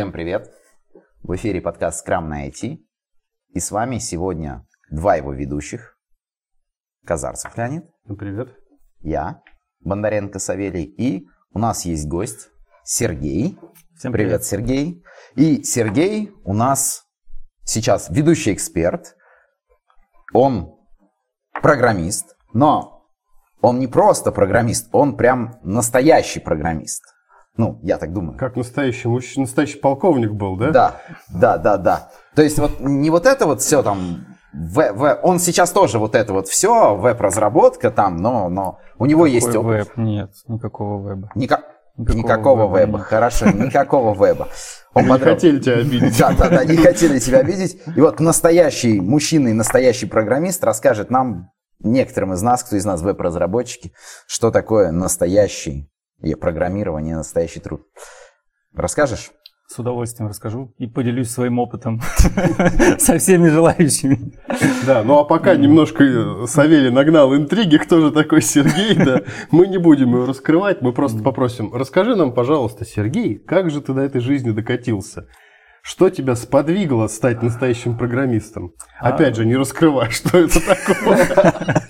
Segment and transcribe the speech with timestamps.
[0.00, 0.50] Всем привет!
[1.22, 2.78] В эфире подкаст Scrum на IT.
[3.50, 5.98] И с вами сегодня два его ведущих.
[7.04, 7.84] Казарцев Леонид.
[8.18, 8.48] Привет.
[9.00, 9.42] Я,
[9.80, 10.84] Бондаренко Савелий.
[10.84, 12.48] И у нас есть гость
[12.82, 13.58] Сергей.
[13.94, 14.44] Всем привет, привет.
[14.44, 15.04] Сергей.
[15.34, 17.04] И Сергей у нас
[17.66, 19.14] сейчас ведущий эксперт.
[20.32, 20.78] Он
[21.60, 23.06] программист, но
[23.60, 27.04] он не просто программист, он прям настоящий программист.
[27.60, 28.38] Ну, я так думаю.
[28.38, 30.70] Как настоящий мужчина, настоящий полковник был, да?
[30.70, 30.96] Да,
[31.28, 32.08] да, да, да.
[32.34, 34.24] То есть вот не вот это вот все там,
[34.54, 39.24] в, в, он сейчас тоже вот это вот все, веб-разработка там, но, но у него
[39.24, 39.88] Какой есть опыт.
[39.88, 39.96] веб?
[39.98, 41.30] Нет, никакого веба.
[41.34, 41.60] Ника-
[41.98, 43.06] Никакого Никакого веба веба, нет.
[43.08, 44.48] хорошо, никакого веба.
[44.94, 46.18] Он Не хотели тебя обидеть.
[46.18, 47.78] Да, да, да, не хотели тебя видеть.
[47.94, 53.02] И вот настоящий мужчина и настоящий программист расскажет нам, некоторым из нас, кто из нас
[53.02, 53.92] веб-разработчики,
[54.26, 55.90] что такое настоящий
[56.22, 57.82] и программирование, настоящий труд.
[58.74, 59.30] Расскажешь?
[59.66, 62.00] С удовольствием расскажу и поделюсь своим опытом
[62.98, 64.32] со всеми желающими.
[64.84, 69.78] Да, ну а пока немножко Савелий нагнал интриги, кто же такой Сергей, да, мы не
[69.78, 74.20] будем его раскрывать, мы просто попросим, расскажи нам, пожалуйста, Сергей, как же ты до этой
[74.20, 75.28] жизни докатился?
[75.82, 78.74] Что тебя сподвигло стать настоящим программистом?
[78.98, 81.86] Опять же, не раскрывай, что это такое.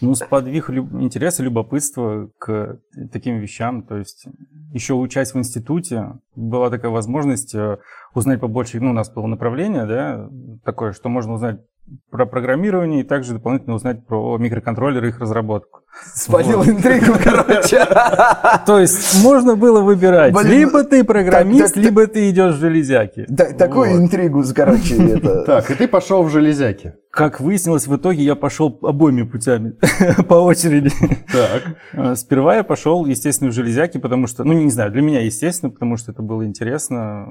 [0.00, 2.80] Ну, сподвиг люб- интерес и любопытство к
[3.12, 3.82] таким вещам.
[3.82, 4.26] То есть
[4.72, 7.78] еще учась в институте, была такая возможность э,
[8.14, 8.80] узнать побольше.
[8.80, 10.28] Ну, у нас было направление, да,
[10.64, 11.60] такое, что можно узнать
[12.10, 15.80] про программирование и также дополнительно узнать про микроконтроллеры и их разработку.
[16.14, 17.84] Спалил интригу, короче.
[18.66, 22.58] То есть можно было выбирать, Блин, либо ты программист, так- так- либо ты идешь в
[22.58, 23.24] железяки.
[23.28, 24.00] Да, Такую Вот.
[24.02, 25.42] интригу, короче, это...
[25.44, 26.94] Так, и ты пошел в железяки.
[27.10, 29.74] Как выяснилось, в итоге я пошел обоими путями
[30.28, 30.90] по очереди.
[31.32, 35.20] Так, Э, Сперва я пошел, естественно, в железяки, потому что, ну, не знаю, для меня,
[35.24, 37.26] естественно, потому что это было интересно,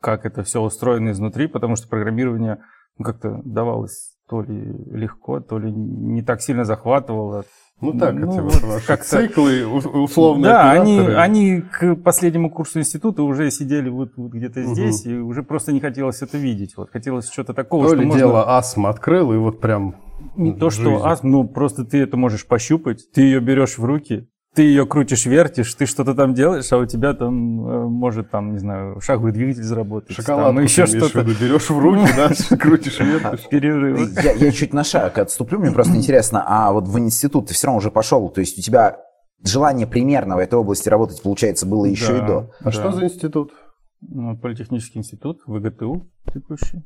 [0.00, 2.58] как это все устроено изнутри, потому что программирование
[2.98, 7.44] ну, как-то давалось то ли легко, то ли не так сильно захватывало.
[7.80, 11.94] ну так, Ну, это вот вот ваши как-то- циклы, у- условные да, они, они к
[11.96, 14.74] последнему курсу института уже сидели вот, вот где-то Мгм.
[14.74, 16.76] здесь, и уже просто не хотелось это видеть.
[16.76, 18.18] Вот хотелось что-то такого, То что ли можно...
[18.18, 19.94] дело астма открыл, и вот прям
[20.36, 20.82] Не то, жизнь.
[20.82, 24.86] что астма, ну просто ты это можешь пощупать, ты ее берешь в руки, ты ее
[24.86, 29.00] крутишь, вертишь, ты что-то там делаешь, а у тебя там э, может там, не знаю,
[29.00, 30.16] шаговый двигатель заработать.
[30.16, 31.20] Шоколадку там, еще что-то.
[31.20, 33.48] виду, берешь в руки, да, крутишь, вертишь.
[33.48, 34.10] Перерывы.
[34.20, 37.68] Я, я чуть на шаг отступлю, мне просто интересно, а вот в институт ты все
[37.68, 38.98] равно уже пошел, то есть у тебя
[39.44, 42.50] желание примерно в этой области работать, получается, было еще и до.
[42.58, 42.72] А да.
[42.72, 43.52] что за институт?
[44.00, 46.84] Ну, Политехнический институт, ВГТУ текущий,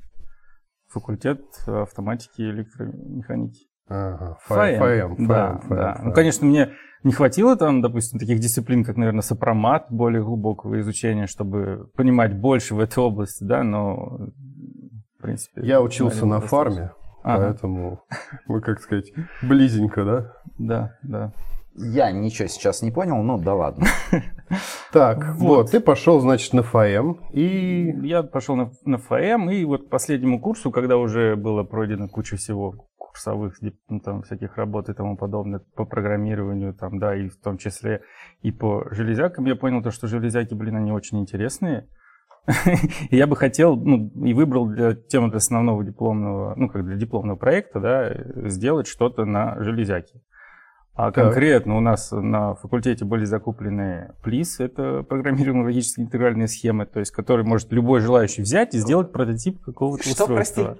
[0.88, 3.71] факультет автоматики и электромеханики.
[3.88, 4.38] Ага.
[4.46, 6.00] ФАЭМ, Да, да.
[6.02, 6.70] Ну, конечно, мне
[7.04, 12.74] не хватило там, допустим, таких дисциплин, как, наверное, сопромат, более глубокого изучения, чтобы понимать больше
[12.74, 14.28] в этой области, да, но,
[15.18, 15.62] в принципе...
[15.66, 16.92] Я учился на фарме,
[17.24, 17.46] Ага.
[17.46, 18.00] поэтому
[18.46, 19.12] мы, как сказать,
[19.42, 20.32] близенько, да?
[20.58, 21.32] Да, да.
[21.74, 23.86] Я ничего сейчас не понял, ну да ладно.
[24.92, 29.86] Так, вот, ты пошел, значит, на ФАЭМ, и Я пошел на, на ФМ, и вот
[29.86, 32.74] к последнему курсу, когда уже было пройдено куча всего
[33.12, 33.58] курсовых
[33.88, 38.02] ну, там, всяких работ и тому подобное по программированию, там, да, и в том числе
[38.40, 41.86] и по железякам, я понял то, что железяки, блин, они очень интересные.
[43.10, 46.96] И я бы хотел, ну, и выбрал для темы для основного дипломного, ну, как для
[46.96, 50.20] дипломного проекта, да, сделать что-то на железяке.
[50.94, 51.24] А Так.
[51.24, 57.12] конкретно у нас на факультете были закуплены ПЛИС, это программируемые логические интегральные схемы, то есть
[57.12, 60.76] который может любой желающий взять и сделать прототип какого-то Что, устройства.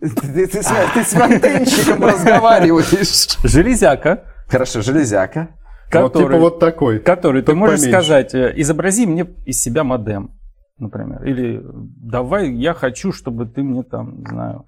[0.00, 3.38] Ты, ты с, ты с фронтенщиком разговариваешь.
[3.44, 5.50] Железяка, Хорошо, железяка.
[5.92, 6.98] вот типа который, вот такой.
[6.98, 8.00] который ты можешь поменьше.
[8.00, 10.32] сказать, э, изобрази мне из себя модем,
[10.78, 14.66] например, или давай я хочу, чтобы ты мне там, не знаю,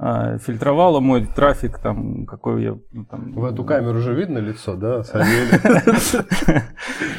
[0.00, 2.76] э, фильтровала мой трафик, там, какой я...
[2.92, 5.02] ну, там, В эту камеру же видно лицо, да?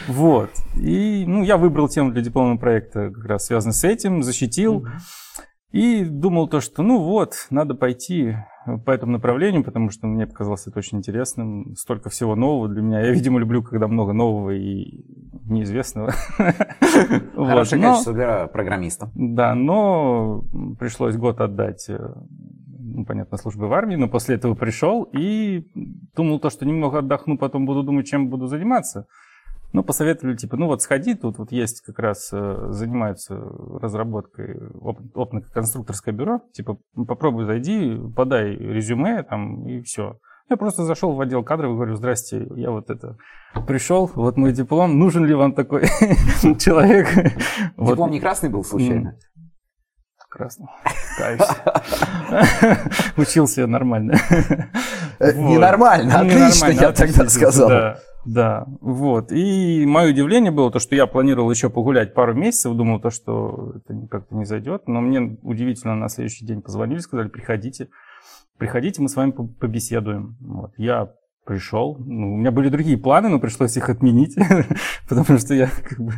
[0.07, 0.49] Вот.
[0.75, 4.85] И ну, я выбрал тему для дипломного проекта, как раз связанный с этим, защитил.
[5.71, 8.35] И думал то, что ну вот, надо пойти
[8.85, 11.75] по этому направлению, потому что мне показалось это очень интересным.
[11.75, 13.01] Столько всего нового для меня.
[13.01, 15.03] Я, видимо, люблю, когда много нового и
[15.45, 16.11] неизвестного.
[17.35, 19.09] Хорошее качество для программиста.
[19.15, 20.43] Да, но
[20.77, 21.99] пришлось год отдать, э,
[22.77, 25.65] ну, понятно, службы в армии, но после этого пришел и
[26.15, 29.07] думал то, что немного отдохну, потом буду думать, чем буду заниматься.
[29.73, 33.35] Ну, посоветовали, типа, ну вот сходи, тут вот есть как раз, э, занимаются
[33.81, 36.77] разработкой оп- опытно-конструкторское бюро, типа,
[37.07, 40.17] попробуй зайди, подай резюме там и все.
[40.49, 43.15] Я просто зашел в отдел кадров и говорю, здрасте, я вот это
[43.65, 45.83] пришел, вот мой диплом, нужен ли вам такой
[46.59, 47.07] человек?
[47.77, 49.15] Диплом не красный был случайно?
[50.29, 50.67] Красный.
[53.17, 54.15] Учился нормально.
[55.21, 57.69] Э, ненормально, отлично, я тогда сказал.
[57.69, 59.31] Да, да, вот.
[59.31, 63.75] И мое удивление было то, что я планировал еще погулять пару месяцев, думал то, что
[63.75, 64.87] это как-то не зайдет.
[64.87, 67.89] Но мне удивительно на следующий день позвонили, сказали, приходите,
[68.57, 70.37] приходите, мы с вами побеседуем.
[70.41, 70.71] Вот.
[70.77, 71.11] Я
[71.45, 74.35] пришел, ну, у меня были другие планы, но пришлось их отменить,
[75.09, 76.13] потому что я как бы,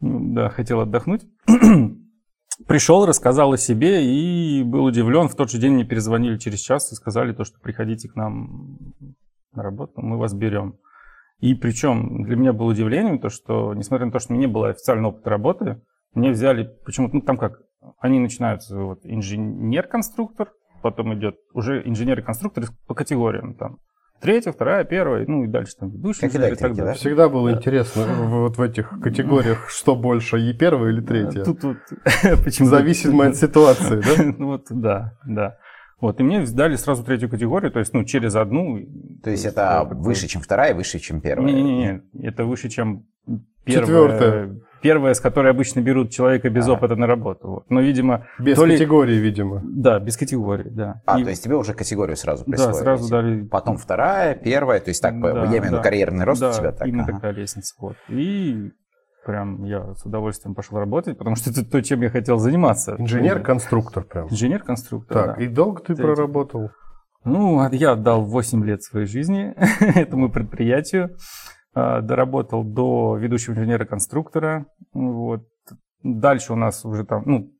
[0.00, 1.26] ну, да, хотел отдохнуть.
[2.66, 5.28] Пришел, рассказал о себе и был удивлен.
[5.28, 8.78] В тот же день мне перезвонили через час и сказали то, что приходите к нам
[9.52, 10.78] на работу, мы вас берем.
[11.40, 14.52] И причем для меня было удивлением то, что, несмотря на то, что у меня не
[14.52, 15.82] было официального опыта работы,
[16.14, 17.60] мне взяли почему-то, ну там как,
[17.98, 23.78] они начинаются, вот, инженер-конструктор, потом идет уже инженер-конструктор по категориям, там,
[24.20, 26.92] Третья, вторая, первая, ну и дальше там ведущий как инженер и так далее.
[26.92, 26.98] Да?
[26.98, 27.56] Всегда было да.
[27.56, 31.44] интересно вот в этих категориях, что больше, и первая или третья?
[31.44, 31.78] Тут, тут
[32.44, 34.34] почему Зависимо от ситуации, да?
[34.44, 35.58] Вот, да, да.
[36.00, 38.80] Вот, и мне дали сразу третью категорию, то есть, ну, через одну.
[39.22, 41.50] То есть, это выше, чем вторая, выше, чем первая?
[41.50, 43.06] Не-не-не, это выше, чем
[43.64, 43.86] первая.
[43.86, 44.60] Четвертая.
[44.86, 46.72] Первая, с которой обычно берут человека без а.
[46.72, 47.48] опыта на работу.
[47.48, 47.70] Вот.
[47.70, 48.26] Но, видимо...
[48.38, 49.20] Без категории, ли...
[49.20, 49.62] видимо.
[49.64, 51.02] Да, без категории, да.
[51.06, 51.24] А, и...
[51.24, 52.72] то есть тебе уже категорию сразу присвоили?
[52.72, 53.42] Да, сразу дали.
[53.44, 56.52] Потом вторая, первая, то есть так, да, я имею в виду карьерный рост да, у
[56.52, 56.86] тебя так?
[56.86, 57.14] именно ага.
[57.14, 57.74] такая лестница.
[57.80, 57.96] Вот.
[58.08, 58.70] И
[59.26, 62.94] прям я с удовольствием пошел работать, потому что это то, чем я хотел заниматься.
[62.98, 64.28] Инженер-конструктор прям.
[64.28, 65.44] Инженер-конструктор, Так, да.
[65.44, 66.02] и долго ты Третий.
[66.02, 66.70] проработал?
[67.24, 69.52] Ну, я отдал 8 лет своей жизни
[69.98, 71.16] этому предприятию.
[71.78, 74.64] А, доработал до ведущего инженера-конструктора.
[74.94, 75.46] Вот.
[76.02, 77.52] Дальше у нас уже там, ну,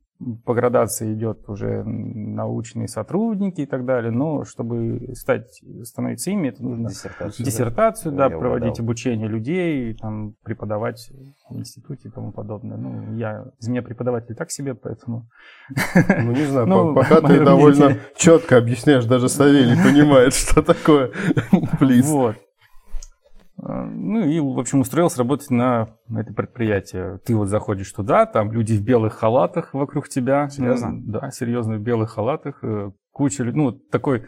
[0.46, 6.62] по градации идет уже научные сотрудники и так далее, но чтобы стать, становиться ими, это
[6.62, 8.84] нужно диссертацию, диссертацию да, да проводить угадал.
[8.86, 11.12] обучение людей, там, преподавать
[11.50, 12.78] в институте и тому подобное.
[12.78, 15.28] Ну, я из меня преподаватель так себе, поэтому...
[16.22, 21.10] Ну, не знаю, ну, пока ты довольно четко объясняешь, даже Савелий понимает, что такое.
[22.06, 22.36] Вот.
[23.58, 27.18] А, ну и, в общем, устроился работать на, это предприятие.
[27.24, 30.48] Ты вот заходишь туда, там люди в белых халатах вокруг тебя.
[30.48, 30.92] Серьезно?
[31.04, 32.62] Да, серьезно, в белых халатах.
[32.62, 34.26] Э, куча людей, ну, такой,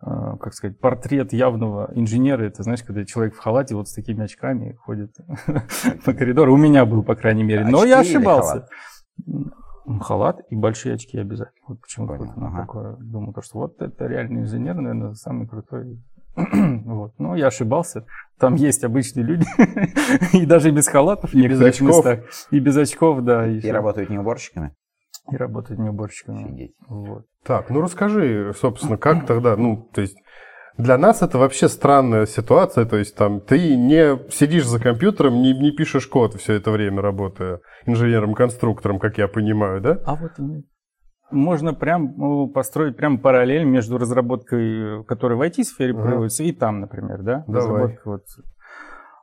[0.00, 2.42] а, как сказать, портрет явного инженера.
[2.42, 5.14] Это, знаешь, когда человек в халате вот с такими очками ходит
[6.04, 6.54] по коридору.
[6.54, 7.66] У меня был, по крайней мере.
[7.66, 8.66] Но я ошибался.
[10.00, 11.60] Халат и большие очки обязательно.
[11.66, 12.60] Вот почему-то ага.
[12.60, 16.00] такое думал, что вот это реальный инженер, наверное, самый крутой
[16.84, 17.12] вот.
[17.18, 18.06] Но я ошибался.
[18.38, 19.46] Там есть обычные люди.
[20.36, 21.34] и даже без халатов.
[21.34, 22.04] И без очков.
[22.04, 22.20] Местах.
[22.50, 23.46] И без очков, да.
[23.46, 24.74] И, и работают не уборщиками.
[25.30, 26.44] И работают не уборщиками.
[26.44, 26.74] Офигеть.
[26.88, 27.26] Вот.
[27.44, 30.16] Так, ну расскажи, собственно, как тогда, ну, то есть
[30.76, 35.52] для нас это вообще странная ситуация, то есть там ты не сидишь за компьютером, не,
[35.52, 39.98] не пишешь код все это время, работая инженером-конструктором, как я понимаю, да?
[40.04, 40.64] А вот нет
[41.30, 46.02] можно прям построить прям параллель между разработкой, которая в IT-сфере ага.
[46.02, 47.44] проводится, и там, например, да?
[47.46, 47.62] Давай.
[47.62, 48.22] Разработка вот.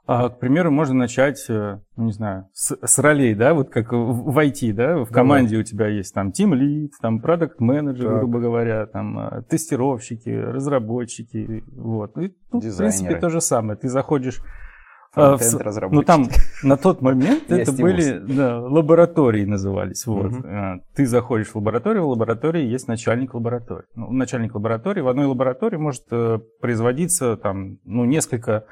[0.10, 3.92] А, к примеру, можно начать, э, ну, не знаю, с, с ролей, да, вот как
[3.92, 5.62] в IT, да, в команде Давай.
[5.62, 11.62] у тебя есть там team lead, там продукт менеджер, грубо говоря, там э, тестировщики, разработчики,
[11.76, 12.18] вот.
[12.20, 13.78] И, ну, в принципе, то же самое.
[13.78, 14.42] Ты заходишь
[15.18, 15.38] а,
[15.90, 16.28] ну там
[16.64, 20.06] на тот момент это были да, лаборатории назывались.
[20.06, 20.32] Вот.
[20.32, 20.48] Угу.
[20.96, 23.86] Ты заходишь в лабораторию, в лаборатории есть начальник лаборатории.
[23.96, 28.66] Ну, начальник лаборатории в одной лаборатории может э, производиться там ну несколько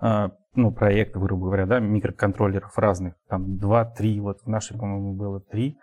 [0.00, 5.40] э, ну, проектов, грубо говоря, да, микроконтроллеров разных, там два-три, вот в нашей, по-моему, было
[5.40, 5.78] три.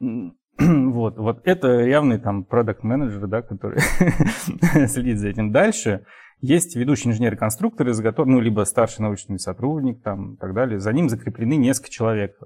[0.60, 3.78] Вот, вот это явный там продукт менеджер да, который
[4.88, 5.52] следит за этим.
[5.52, 6.04] Дальше
[6.40, 10.78] есть ведущий инженер-конструктор, из которого, ну, либо старший научный сотрудник, там, и так далее.
[10.78, 12.36] За ним закреплены несколько человек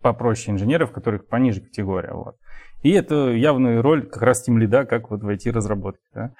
[0.00, 2.12] попроще инженеров, которых пониже категория.
[2.12, 2.36] Вот.
[2.82, 6.04] И это явная роль как раз тем лида, как вот в IT-разработке.
[6.14, 6.32] Да?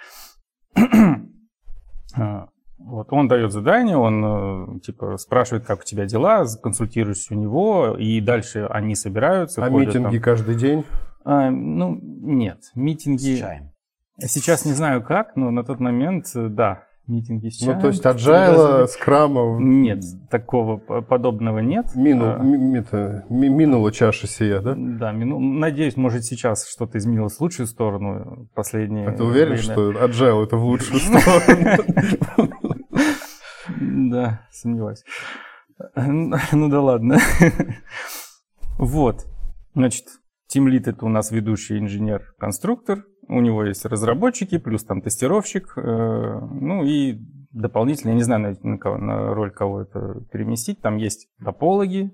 [2.16, 7.37] А, вот он дает задание, он э, типа спрашивает, как у тебя дела, консультируешься у
[7.37, 9.62] него, и дальше они собираются.
[9.62, 10.23] А ходят, митинги там.
[10.23, 10.85] каждый день?
[11.25, 13.37] А, ну, нет, митинги...
[13.37, 13.73] С чаем.
[14.20, 17.76] Сейчас не знаю как, но на тот момент, э, да, митинги с чаем.
[17.76, 19.58] Ну, то есть agile, скрама...
[19.60, 21.94] Нет, такого подобного нет.
[21.94, 22.38] Мину, а...
[22.42, 24.75] ми, это, ми, минула чаша сия, да?
[24.76, 29.62] Да, мину, надеюсь, может сейчас что-то изменилось в лучшую сторону последние А ты уверен, время.
[29.62, 31.84] что agile это в лучшую сторону?
[34.10, 35.04] Да, сомневаюсь.
[35.94, 37.18] Ну да ладно.
[38.78, 39.26] Вот,
[39.75, 40.04] значит,
[40.48, 46.85] Тимлит это у нас ведущий инженер-конструктор, у него есть разработчики, плюс там тестировщик, э, ну
[46.85, 47.18] и
[47.52, 52.12] дополнительно, я не знаю, на, на, кого, на роль кого это переместить, там есть топологи,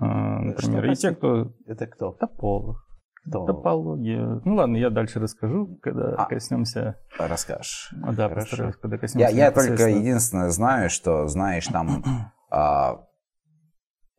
[0.00, 1.52] э, например, Что, и те, кто...
[1.66, 2.12] Это кто?
[2.12, 2.86] Тополог.
[3.26, 3.44] Кто?
[3.44, 4.40] Топология.
[4.44, 6.24] Ну ладно, я дальше расскажу, когда А.
[6.24, 6.96] коснемся.
[7.18, 7.92] Расскажешь.
[8.02, 8.46] А, да, Хорошо.
[8.48, 9.36] постараюсь, когда Я, коснемся.
[9.36, 10.00] я только непосредственно.
[10.00, 12.02] единственное знаю, что, знаешь, там
[12.50, 13.02] а,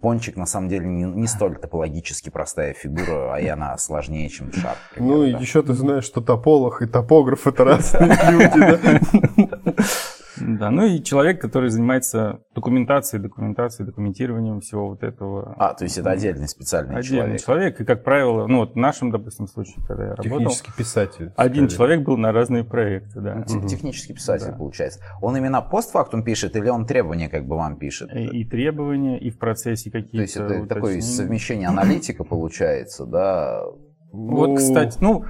[0.01, 4.51] пончик на самом деле не, не столь топологически простая фигура, а и она сложнее, чем
[4.51, 4.75] шар.
[4.89, 5.37] к примеру, Ну и да.
[5.39, 9.40] еще ты знаешь, что тополог и топограф это разные люди, да?
[10.61, 15.55] Да, ну и человек, который занимается документацией, документацией, документированием всего вот этого.
[15.57, 17.41] А, то есть это отдельный специальный Отдельный человек.
[17.41, 17.81] человек.
[17.81, 21.31] И, как правило, ну вот в нашем, допустим, случае, когда я работал, Технический писатель.
[21.35, 21.69] один скорее.
[21.69, 23.41] человек был на разные проекты, да.
[23.41, 24.53] Те- Технический писатель, Да.
[24.57, 24.99] получается.
[25.19, 28.13] Он именно постфактум пишет или он требования как бы вам пишет?
[28.13, 33.63] И, и требования, и в процессе какие-то То есть это такое совмещение аналитика получается, да?
[34.11, 35.25] Вот, Ну, кстати, ну,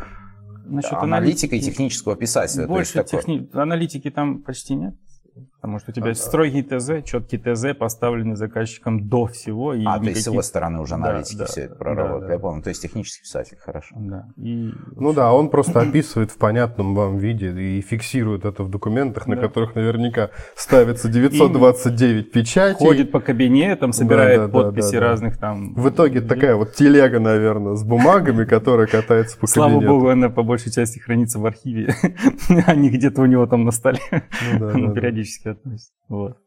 [0.65, 2.67] насчет Аналитика и аналитики- технического писателя.
[2.67, 3.49] то есть Больше такое- техни...
[3.53, 4.95] аналитики там почти нет.
[5.33, 5.50] people.
[5.61, 9.75] Потому что у тебя А, строгий ТЗ, четкий ТЗ, поставленный заказчиком до всего.
[9.75, 11.75] И А, то есть с никаких- его стороны уже Да, аналитики да, все это да,
[11.75, 12.27] проработали.
[12.27, 12.33] да.
[12.33, 12.61] Я понял.
[12.63, 13.95] То есть технический писатель, хорошо.
[13.99, 14.25] Да.
[14.37, 14.71] И...
[14.95, 19.35] Ну да, он просто описывает в понятном вам виде и фиксирует это в документах, на
[19.35, 19.41] Да.
[19.43, 22.83] которых наверняка ставится 929 печатей.
[22.85, 25.05] ходит по кабинетам, собирает да, да, подписи да, да.
[25.07, 25.75] разных там.
[25.75, 29.93] В итоге такая вот телега, наверное, с бумагами, которая катается по Слава кабинету.
[29.93, 31.93] богу, она по большей части хранится в архиве,
[32.65, 33.99] а не где-то у него там на столе.
[34.11, 34.91] Ну да, да, да.
[34.93, 35.93] периодически относится.
[36.09, 36.37] Вот.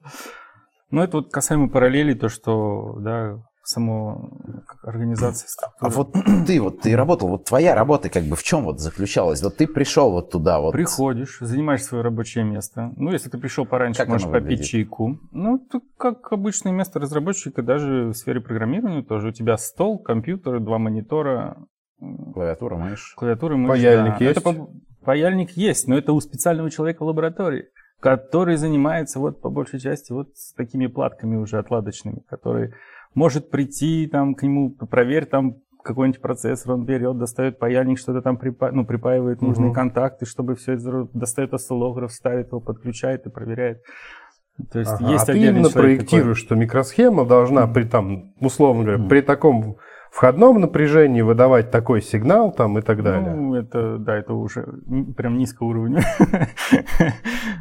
[0.91, 4.31] Ну, это вот касаемо параллелей, то, что, да, само
[4.67, 5.47] как организация
[5.81, 5.91] А структура.
[5.91, 6.13] вот
[6.47, 9.43] ты вот ты работал, вот твоя работа как бы в чем вот заключалась?
[9.43, 10.73] Вот ты пришел вот туда вот.
[10.73, 12.93] Приходишь, занимаешь свое рабочее место.
[12.97, 15.19] Ну, если ты пришел пораньше, Как можешь попить чайку.
[15.33, 19.29] Ну, это как обычное место разработчика, даже в сфере программирования тоже.
[19.29, 21.57] У тебя стол, компьютер, два монитора,
[22.35, 23.15] Клавиатура, мышь.
[23.17, 23.69] клавиатура, мышь.
[23.71, 24.25] Паяльник да.
[24.25, 24.41] есть?
[24.41, 24.67] Это
[25.05, 27.67] Паяльник есть, но это у специального человека в лаборатории,
[28.05, 32.75] который занимается вот по большей части вот с такими платками уже отладочными, который
[33.15, 38.37] может прийти там к нему, проверь там какой-нибудь процессор, он берет, достает паяльник, что-то там
[38.37, 39.75] припа- ну, припаивает нужные Мгм.
[39.75, 43.81] контакты, чтобы все это достает осциллограф, ставит его, подключает и проверяет.
[44.71, 45.83] То есть Ага, есть а ты именно человек такой.
[45.97, 49.09] проектируешь, что микросхема должна при там, условно говоря, Мгм.
[49.09, 49.77] при таком
[50.15, 53.35] входном напряжении выдавать такой сигнал там и так далее.
[53.35, 54.65] Ну, это, да, это уже
[55.17, 56.03] прям низкого уровня.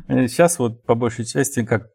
[0.08, 1.88] Сейчас вот по большей части, как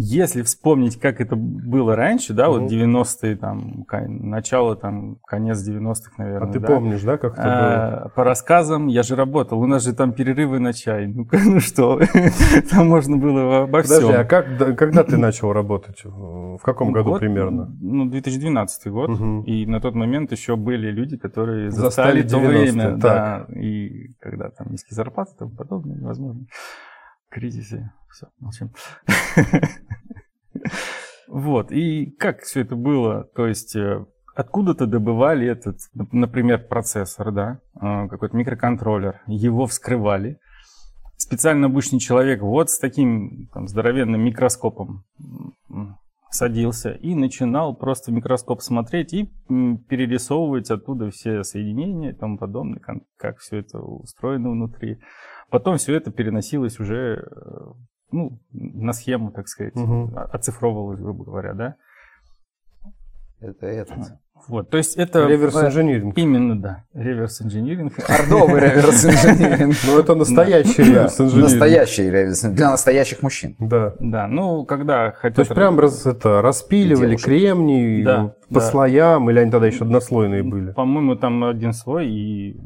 [0.00, 2.68] если вспомнить, как это было раньше, да, вот Мгм.
[2.68, 6.66] 90-е, там, ка- начало, там, конец 90-х, наверное, а ты да.
[6.68, 7.50] помнишь, да, как это было?
[7.52, 11.06] А, По рассказам, я же работал, у нас же там перерывы на чай.
[11.06, 12.00] Ну, ну что,
[12.70, 13.96] там можно было обо всем.
[13.96, 16.02] Подожди, а как, да, когда ты начал работать?
[16.04, 17.74] В каком году Год, примерно?
[17.80, 19.10] Ну, 2012 год.
[19.10, 19.42] Мгм.
[19.42, 22.98] И на тот момент еще были люди, которые Застали застали то 90-е, время.
[22.98, 23.00] так.
[23.00, 26.46] Да, и когда там низкие зарплаты тому подобное, возможно,
[27.28, 27.92] кризисе.
[28.12, 28.70] Все, молчим.
[31.28, 33.22] Вот, и как все это было?
[33.36, 40.40] То есть э, откуда-то добывали этот, нап- например, процессор, да, э, какой-то микроконтроллер, его вскрывали.
[41.16, 45.04] Специально обычный человек вот с таким там, здоровенным микроскопом
[46.30, 49.30] садился и начинал просто в микроскоп смотреть и
[49.88, 54.98] перерисовывать оттуда все соединения и тому подобное, кон- как все это устроено внутри.
[55.50, 57.72] Потом все это переносилось уже э,
[58.12, 61.74] ну, на схему, так сказать, о- оцифровывалось, грубо говоря, да.
[63.40, 63.98] Это этот.
[64.48, 65.26] Вот, то есть это...
[65.26, 66.16] Реверс э, инжиниринг.
[66.16, 66.84] Именно, да.
[66.94, 67.92] Реверс инжиниринг.
[68.08, 69.76] Ордовый реверс инжиниринг.
[69.86, 71.50] Ну, это настоящий реверс инжиниринг.
[71.50, 73.56] Настоящий реверс для настоящих мужчин.
[73.58, 73.94] Да.
[73.98, 75.36] Да, ну, когда хотят...
[75.36, 78.60] То есть прям раз, это, распиливали кремний Да, по да.
[78.60, 80.72] слоям, или они тогда еще однослойные были?
[80.72, 82.60] По-моему, там один слой, и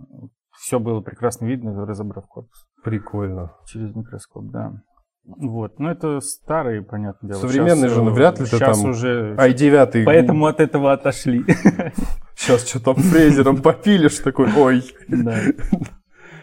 [0.58, 3.52] все было прекрасно видно, разобрав корпус Прикольно.
[3.66, 4.72] через микроскоп, да.
[5.26, 7.40] Вот, ну это старые, понятное дело.
[7.40, 9.34] Современные же, ну, э, вряд ли ты там уже...
[9.36, 10.02] i9.
[10.06, 11.44] Поэтому от этого отошли.
[12.36, 14.82] Сейчас что там фрезером попилишь, такой, ой.
[15.08, 15.38] Да.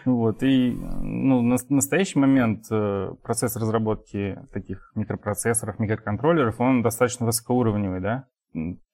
[0.04, 8.00] Вот, и ну, на настоящий момент э, процесс разработки таких микропроцессоров, микроконтроллеров, он достаточно высокоуровневый,
[8.00, 8.24] да?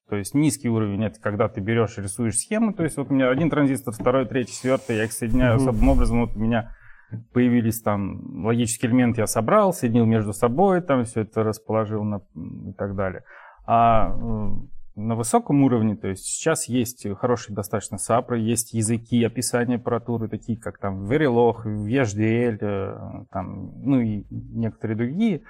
[0.08, 3.14] То есть низкий уровень это когда ты берешь и рисуешь схему, то есть вот у
[3.14, 5.62] меня один транзистор, второй, третий, четвертый, я их соединяю Мгм.
[5.62, 6.74] особым образом, вот у меня
[7.32, 12.22] появились там логические элементы, я собрал, соединил между собой, там все это расположил на,
[12.68, 13.24] и так далее.
[13.66, 14.50] А э,
[14.98, 20.58] на высоком уровне, то есть сейчас есть хорошие достаточно сапры, есть языки описания аппаратуры, такие
[20.58, 25.42] как там Verilog, VHDL, э, там, ну и некоторые другие.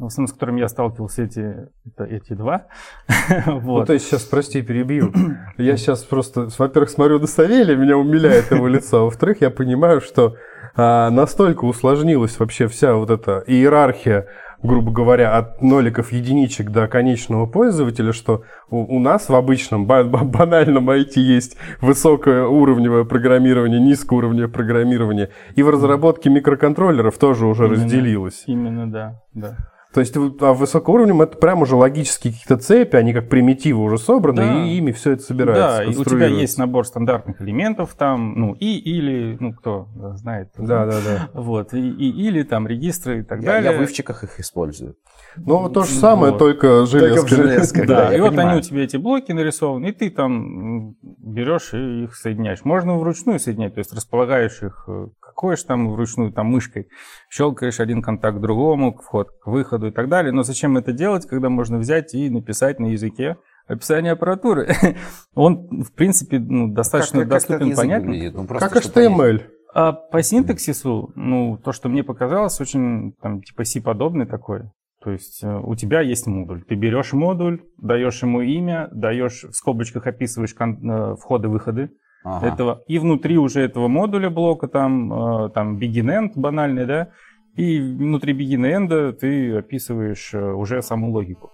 [0.00, 2.66] В основном, с которыми я сталкивался, эти, это эти два.
[3.46, 3.86] Ну, вот.
[3.86, 5.12] то есть сейчас, прости, перебью.
[5.56, 10.00] Я сейчас просто, во-первых, смотрю на Савелия, меня умиляет его лицо, а во-вторых, я понимаю,
[10.00, 10.36] что
[10.74, 14.26] а, настолько усложнилась вообще вся вот эта иерархия,
[14.62, 20.04] грубо говоря, от ноликов, единичек до конечного пользователя, что у, у нас в обычном ба-
[20.04, 27.84] ба- банальном IT есть высокоуровневое программирование, низкоуровневое программирование, и в разработке микроконтроллеров тоже уже Именно.
[27.84, 28.44] разделилось.
[28.46, 29.56] Именно, да, да.
[29.92, 34.36] То есть а высокоуровневым это прям уже логические какие-то цепи, они как примитивы уже собраны,
[34.42, 34.64] Да.
[34.64, 35.78] и ими все это собирается.
[35.78, 40.50] Да, и у тебя есть набор стандартных элементов там, ну, и, или, ну, кто знает.
[40.56, 41.28] Да, да, да.
[41.34, 43.72] Вот, и, и- или там регистры и так Я, далее.
[43.72, 44.94] я в ивчиках их использую.
[45.36, 46.38] Ну, то же самое, Вот.
[46.38, 47.26] только железками.
[47.26, 47.86] в железках.
[47.86, 48.48] Да, Да, я и вот понимаю.
[48.50, 52.64] они у тебя эти блоки нарисованы, и ты там берешь и их соединяешь.
[52.64, 56.88] Можно вручную соединять, то есть располагаешь их, э, какое же там вручную, там мышкой,
[57.30, 60.32] щелкаешь один контакт к другому, вход к выходу и так далее.
[60.32, 64.68] Но зачем это делать, когда можно взять и написать на языке описание аппаратуры?
[65.34, 68.06] Он, в принципе, ну, достаточно Как- как доступен, язык понятен.
[68.06, 68.34] выглядит?
[68.34, 68.76] Ну, Как.
[68.76, 69.42] HTML.
[69.72, 74.62] А по синтаксису, ну, то, что мне показалось, очень, там, типа C-подобный такой.
[75.02, 76.62] То есть э, у тебя есть модуль.
[76.68, 81.90] Ты берешь модуль, даешь ему имя, даешь в скобочках описываешь кон- э, входы-выходы
[82.22, 82.46] Ага.
[82.48, 82.82] этого.
[82.86, 87.08] И внутри уже этого модуля блока там, э, там begin-end банальный, да,
[87.56, 91.50] и внутри begin-end ты описываешь э, уже саму логику.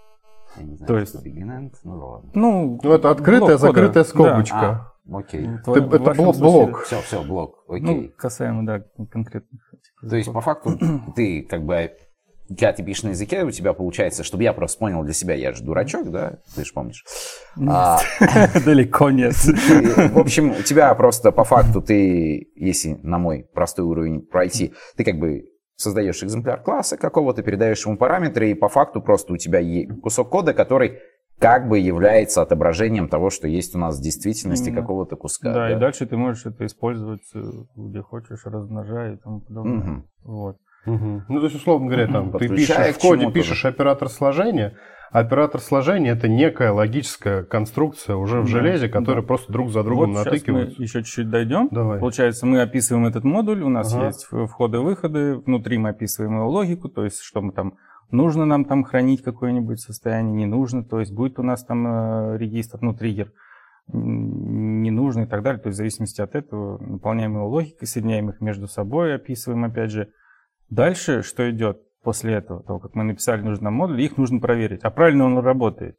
[0.57, 2.31] Я не знаю, то есть- что begin end, ну ладно.
[2.35, 3.59] Ну, Ну, это открытая, кода.
[3.59, 4.09] закрытая Да.
[4.09, 4.59] скобочка.
[4.59, 5.47] А, окей.
[5.47, 6.83] В твоем- Это блок- блок.
[6.85, 8.15] Все, все, блок, Ну, окей.
[8.17, 9.61] касаемо, да, конкретных.
[10.09, 10.79] То есть, по факту,
[11.15, 11.91] ты как бы,
[12.49, 15.53] когда ты пишешь на языке, у тебя получается, чтобы я просто понял для себя, я
[15.53, 17.05] же дурачок, да, ты же помнишь.
[17.69, 17.99] А,
[18.65, 19.35] Далеко нет.
[19.35, 25.05] в общем, у тебя просто по факту ты, если на мой простой уровень пройти, ты
[25.05, 25.45] как бы
[25.76, 30.30] создаешь экземпляр класса какого-то, передаешь ему параметры, и по факту просто у тебя есть кусок
[30.30, 31.00] кода, который
[31.38, 34.80] как бы является отображением того, что есть у нас в действительности Именно.
[34.80, 35.52] какого-то куска.
[35.52, 37.42] Да, и дальше ты можешь это использовать э,
[37.76, 39.76] где хочешь, размножая и тому подобное.
[39.76, 40.11] Мгм.
[40.25, 40.56] Вот.
[40.87, 41.25] Мгм.
[41.28, 44.76] Ну, то есть, условно говоря, там, ты пишешь в коде, пишешь оператор сложения,
[45.11, 49.27] а оператор сложения это некая логическая конструкция уже в Да, железе, которая да.
[49.29, 51.68] просто друг за другом вот сейчас мы еще чуть-чуть дойдем.
[51.70, 51.99] Давай.
[52.01, 54.07] Получается, мы описываем этот модуль, у нас Ага.
[54.07, 57.75] есть входы-выходы, внутри мы описываем его логику, то есть что мы там,
[58.11, 62.38] нужно нам там хранить какое-нибудь состояние, не нужно, то есть будет у нас там э,
[62.38, 63.33] регистр, ну, триггер,
[63.92, 68.29] не нужно и так далее, то есть в зависимости от этого наполняем его логикой, соединяем
[68.31, 70.09] их между собой, описываем опять же.
[70.70, 74.90] Дальше что идет после этого, того, как мы написали нужный модуль, их нужно проверить, а
[74.90, 75.96] правильно он работает,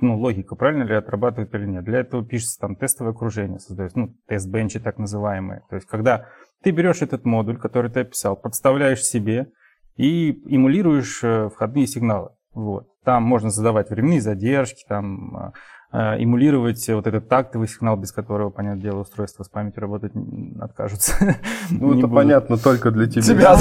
[0.00, 1.84] ну, логика, правильно ли отрабатывает или нет.
[1.84, 5.62] Для этого пишется там тестовое окружение, создается, ну, тест-бенчи так называемые.
[5.68, 6.28] То есть, когда
[6.62, 9.48] ты берешь этот модуль, который ты описал, подставляешь себе
[9.96, 12.30] и эмулируешь э, входные сигналы.
[12.52, 12.88] Вот.
[13.04, 15.52] Там можно задавать временные задержки, там э,
[15.92, 20.12] эмулировать вот этот тактовый сигнал, без которого, понятное дело, устройства с памятью работать
[20.60, 21.36] откажутся.
[21.70, 23.22] Ну, это понятно только для тебя.
[23.22, 23.56] Тебя,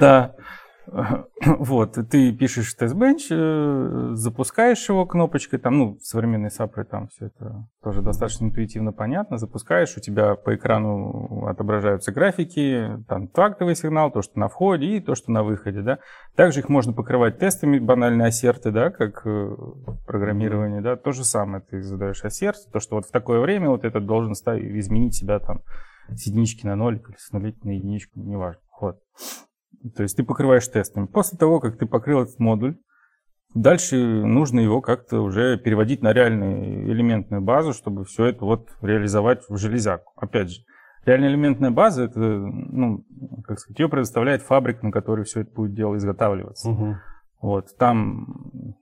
[0.00, 0.34] да.
[1.44, 7.66] Вот, ты пишешь тест-бенч, э, запускаешь его кнопочкой, там, ну, современные сапры, там все это
[7.82, 9.36] тоже достаточно интуитивно понятно.
[9.36, 15.00] Запускаешь, у тебя по экрану отображаются графики, там тактовый сигнал, то, что на входе и
[15.00, 15.98] то, что на выходе, да.
[16.34, 19.56] Также их можно покрывать тестами, банальные ассерты, да, как э,
[20.06, 20.96] программирование, да.
[20.96, 24.32] То же самое, ты задаешь ассерт, то, что вот в такое время вот этот должен
[24.32, 25.60] изменить себя там
[26.08, 28.60] с единички на нолик или с нуля на единичку, неважно.
[28.80, 28.98] Вот.
[29.96, 31.06] То есть ты покрываешь тестами.
[31.06, 32.78] После того, как ты покрыл этот модуль,
[33.54, 39.42] дальше нужно его как-то уже переводить на реальную элементную базу, чтобы все это вот реализовать
[39.48, 40.12] в железяку.
[40.16, 40.60] Опять же,
[41.04, 43.04] реальная элементная база, это, ну,
[43.44, 46.70] как сказать, ее предоставляет фабрика, на которой все это будет дело изготавливаться.
[46.70, 46.96] Мгм.
[47.40, 48.74] Вот, там,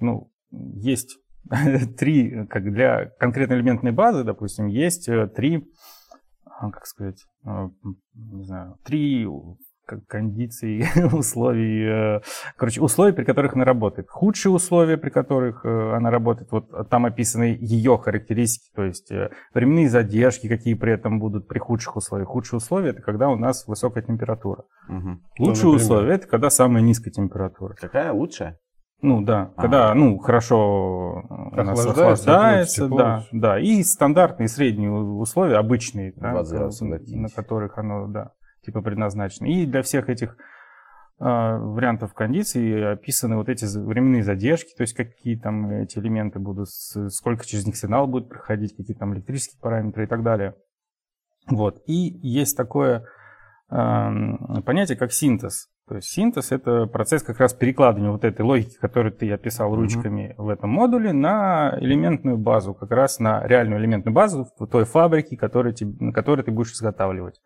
[0.00, 1.18] ну, есть
[1.98, 5.70] три, как для конкретной элементной базы, допустим, есть э, три,
[6.44, 7.68] а, как сказать, э,
[8.14, 9.26] не знаю, три
[10.06, 12.20] кондиций, условий, э,
[12.56, 14.08] короче, условий, при которых она работает.
[14.10, 19.30] Худшие условия, при которых э, она работает, вот там описаны ее характеристики, то есть э,
[19.54, 22.28] временные задержки, какие при этом будут при худших условиях.
[22.28, 24.64] Худшие условия– это когда у нас высокая температура.
[24.88, 25.76] Ну, Лучшие например.
[25.76, 27.74] условия– это когда самая низкая температура.
[27.74, 28.58] Какая лучшая?
[29.00, 29.62] Ну да, А.
[29.62, 31.22] когда ну хорошо
[31.52, 37.20] Охлаждается, охлаждается, тепло, да, да, и стандартные средние условия обычные, да, 20 градусов на- латинь.
[37.20, 38.32] на которых оно да
[38.68, 39.46] типа предназначено.
[39.46, 40.36] И для всех этих
[41.18, 46.68] а, вариантов кондиций описаны вот эти временные задержки, то есть какие там эти элементы будут,
[46.68, 50.54] сколько через них сигнал будет проходить, какие там электрические параметры и так далее.
[51.48, 51.82] Вот.
[51.86, 53.04] И есть такое
[53.70, 55.68] эм, понятие как синтез.
[55.88, 60.34] То есть синтез это процесс как раз перекладывания вот этой логики, которую ты описал ручками
[60.36, 60.42] mm-hmm.
[60.44, 65.38] в этом модуле, на элементную базу, как раз на реальную элементную базу в той фабрике,
[65.38, 67.40] которой, на которой ты будешь изготавливать.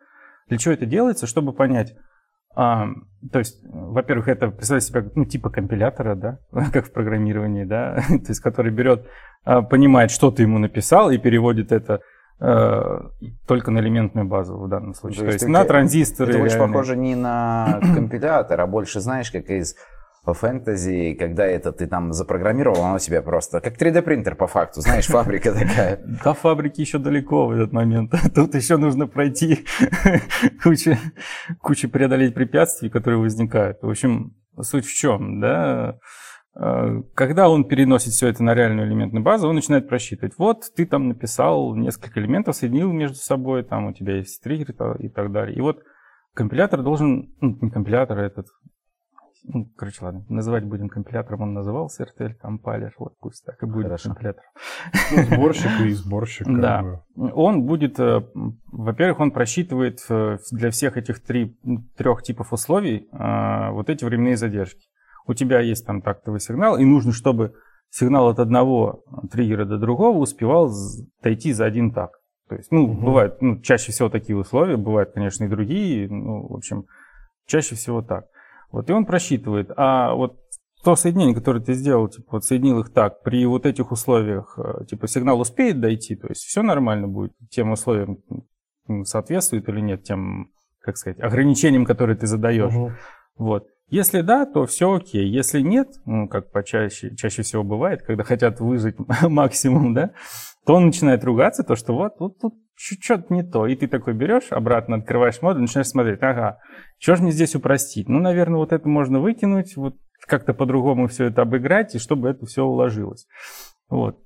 [0.49, 1.27] Для чего это делается?
[1.27, 1.95] Чтобы понять,
[2.55, 2.89] а,
[3.31, 6.39] то есть, во-первых, это представляет себя ну, типа компилятора, да,
[6.73, 9.07] как в программировании, да, то есть, который берет,
[9.45, 12.01] а, понимает, что ты ему написал и переводит это
[12.45, 13.03] Э,
[13.47, 15.21] только на элементную базу в данном случае.
[15.21, 16.35] То, То есть, есть на транзисторы.
[16.35, 19.77] Это очень похоже не на компилятор, а больше, знаешь, как из
[20.25, 25.07] фэнтези, когда это ты там запрограммировал, оно тебе просто как 3D принтер по факту, знаешь,
[25.09, 26.01] фабрика такая.
[26.25, 28.15] До фабрики еще далеко в этот момент.
[28.35, 29.65] Тут еще нужно пройти
[30.63, 30.97] кучу,
[31.61, 33.83] кучу преодолеть препятствий, которые возникают.
[33.83, 35.99] В общем, суть в чем, да?
[36.55, 40.35] Э, когда он переносит все это на реальную элементную базу, он начинает просчитывать.
[40.39, 45.09] Вот ты там написал несколько элементов, соединил между собой, там у тебя есть триггер и
[45.09, 45.57] так далее.
[45.57, 45.83] И вот
[46.35, 48.47] компилятор должен, ну, не компилятор, а этот,
[49.45, 53.85] ну, короче, ладно, называть будем компилятором, он назывался RTL компайлер, вот пусть так и будет
[53.85, 54.11] Хорошо.
[54.11, 54.45] компилятор.
[55.11, 56.47] Ну, сборщик и сборщик.
[56.63, 58.23] Да, он будет, э,
[58.71, 61.59] во-первых, он просчитывает э, для всех этих три,
[61.97, 64.87] трех типов условий вот эти временные задержки
[65.27, 67.55] у тебя есть там тактовый сигнал, и нужно, чтобы
[67.91, 70.71] сигнал от одного триггера до другого успевал
[71.23, 72.11] дойти за один так.
[72.49, 73.07] То есть, ну, угу.
[73.07, 76.85] бывают, ну, чаще всего такие условия, бывают, конечно, и другие, ну, в общем,
[77.47, 78.25] чаще всего так.
[78.73, 79.71] Вот, и он просчитывает.
[79.77, 80.39] А вот
[80.83, 84.85] то соединение, которое ты сделал, типа, вот соединил их так, при вот этих условиях, э,
[84.87, 88.19] типа, сигнал успеет дойти, то есть все нормально будет, тем условиям
[89.05, 92.75] соответствует или нет, тем, как сказать, ограничениям, которые ты задаешь.
[92.75, 92.93] Угу.
[93.37, 93.69] Вот.
[93.89, 95.29] Если да, то все окей.
[95.29, 100.13] Если нет, ну, как почаще, чаще всего бывает, когда хотят выжить максимум, да,
[100.65, 103.67] то он начинает ругаться, то, что вот, вот тут что-то не то.
[103.67, 106.59] И ты такой берешь, обратно открываешь модуль, начинаешь смотреть, ага,
[106.99, 108.09] что же мне здесь упростить?
[108.09, 112.47] Ну, наверное, вот это можно выкинуть, вот как-то по-другому все это обыграть, и чтобы это
[112.47, 113.27] все уложилось.
[113.89, 114.19] Вот.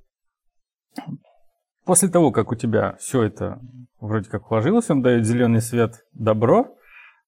[1.85, 3.59] После того, как у тебя все это
[3.99, 6.77] вроде как уложилось, он дает зеленый свет добро,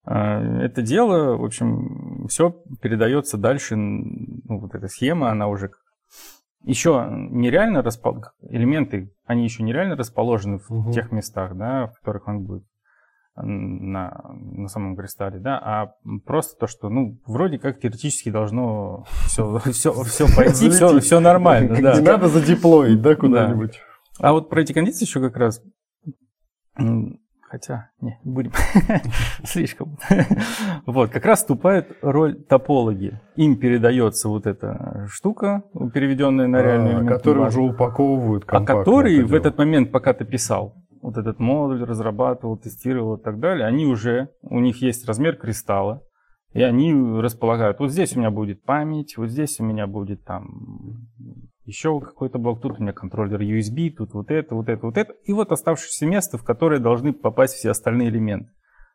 [0.03, 2.51] а, это дело, в общем, все
[2.81, 5.71] передается дальше, ну, вот эта схема, она уже
[6.63, 10.91] еще нереально расположены, элементы, они еще нереально расположены в угу.
[10.91, 12.63] тех местах, да, в которых он будет
[13.41, 15.93] на, на самом кристалле, да, а
[16.25, 21.81] просто то, что, ну, вроде как теоретически должно все, все, все пойти, все, все нормально,
[21.81, 21.95] да.
[21.95, 23.79] Не надо задеплоить, да, куда-нибудь.
[24.19, 25.61] А вот про эти кондиции еще как раз
[27.49, 28.51] Хотя, не, не будем.
[29.43, 29.97] Слишком.
[30.85, 33.19] вот, как раз вступает роль топологи.
[33.37, 39.33] Им передается вот эта штука, переведенная на реальную а, Которую уже упаковывают А которые в
[39.33, 44.29] этот момент, пока ты писал, вот этот модуль разрабатывал, тестировал и так далее, они уже,
[44.43, 46.03] у них есть размер кристалла,
[46.53, 51.07] и они располагают, вот здесь у меня будет память, вот здесь у меня будет там
[51.69, 55.13] еще какой-то блок, тут у меня контроллер USB, тут вот это, вот это, вот это.
[55.23, 58.51] И вот оставшееся место, в которое должны попасть все остальные элементы.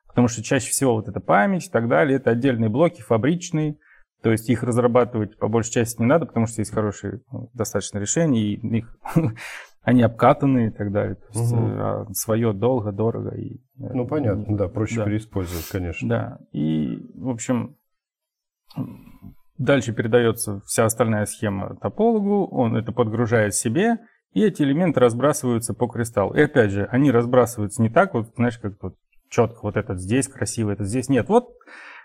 [0.09, 3.79] Потому что чаще всего вот эта память и так далее, это отдельные блоки, фабричные.
[4.23, 7.99] То есть их разрабатывать по большей части не надо, потому что есть хорошие ну, достаточно
[7.99, 8.99] решения, и их,
[9.83, 11.17] они обкатаны и так далее.
[11.17, 11.63] То есть, угу.
[11.63, 13.37] а свое долго, дорого.
[13.37, 15.05] И, э, ну, понятно, и, да, проще да.
[15.05, 16.09] переиспользовать, конечно.
[16.09, 17.77] Да, и, в общем,
[19.59, 23.99] Дальше передается вся остальная схема топологу, он это подгружает себе,
[24.33, 26.35] и эти элементы разбрасываются по кристаллу.
[26.35, 28.97] И опять же, они разбрасываются не так, вот, знаешь, как вот
[29.29, 31.09] четко, вот этот здесь красивый, этот здесь.
[31.09, 31.51] Нет, вот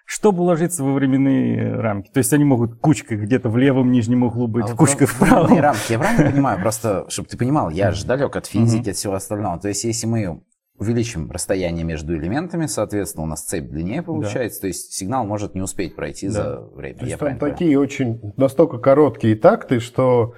[0.05, 2.09] чтобы уложиться во временные рамки.
[2.09, 5.59] То есть они могут кучкой где-то в левом нижнем углу быть, а кучкой в правом.
[5.59, 6.59] рамки, я правильно понимаю?
[6.59, 9.59] Просто, чтобы ты понимал, я же далек от физики, от всего остального.
[9.59, 10.41] То есть если мы
[10.79, 14.61] увеличим расстояние между элементами, соответственно, у нас цепь длиннее получается, да.
[14.61, 16.33] то есть сигнал может не успеть пройти да.
[16.33, 16.99] за время.
[16.99, 17.79] То есть там такие понимаю?
[17.79, 20.33] очень настолько короткие такты, что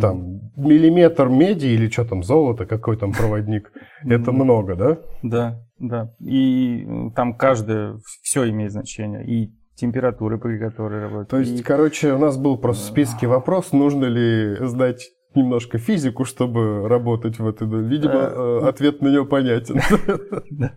[0.00, 3.72] там миллиметр меди или что там, золото, какой там проводник,
[4.04, 4.98] это много, да?
[5.22, 6.14] Да, да.
[6.20, 9.26] И там каждое, все имеет значение.
[9.26, 11.28] И температуры, при которой работает.
[11.28, 16.24] То есть, короче, у нас был просто в списке вопрос, нужно ли сдать немножко физику,
[16.24, 17.66] чтобы работать в этой.
[17.66, 19.80] Видимо, э, ответ на нее понятен.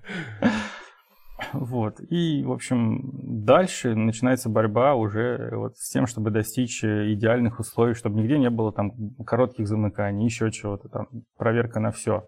[1.51, 1.99] Вот.
[2.09, 3.11] И, в общем,
[3.45, 8.71] дальше начинается борьба уже вот с тем, чтобы достичь идеальных условий, чтобы нигде не было
[8.71, 8.93] там
[9.25, 12.27] коротких замыканий, еще чего-то там, проверка на все.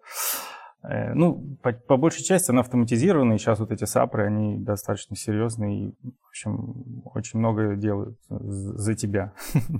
[0.83, 5.15] Э, ну, по, по большей части она автоматизирована, и сейчас вот эти сапры, они достаточно
[5.15, 9.33] серьезные, и, в общем, очень много делают за тебя.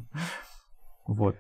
[1.10, 1.38] Вот.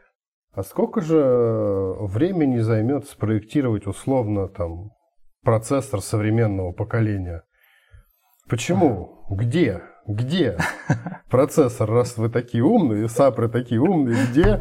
[0.57, 4.89] А сколько же э, времени займет спроектировать условно там
[5.43, 7.43] процессор современного поколения?
[8.49, 9.23] Почему?
[9.29, 9.83] Где?
[10.07, 10.57] Где
[11.29, 14.59] процессор, раз вы такие умные, сапры такие умные, где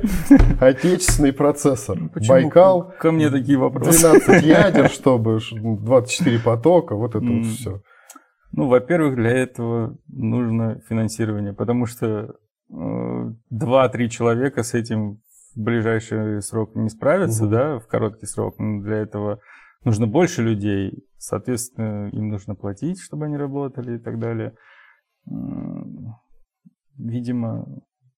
[0.61, 1.97] отечественный процессор?
[2.13, 3.99] Почему Байкал, Ко мне такие вопросы.
[3.99, 7.43] 12 ядер, чтобы ш- 24 потока, вот это вот М.
[7.45, 7.81] все.
[8.53, 12.35] Ну, во-первых, для этого нужно финансирование, потому что
[12.71, 15.23] э, два-три человека с этим
[15.57, 17.53] в ближайший срок не справятся, Мгм.
[17.53, 18.59] да, в короткий срок.
[18.59, 19.41] Но для этого
[19.85, 24.55] нужно больше людей, соответственно, им нужно платить, чтобы они работали и так далее.
[26.99, 27.67] Видимо,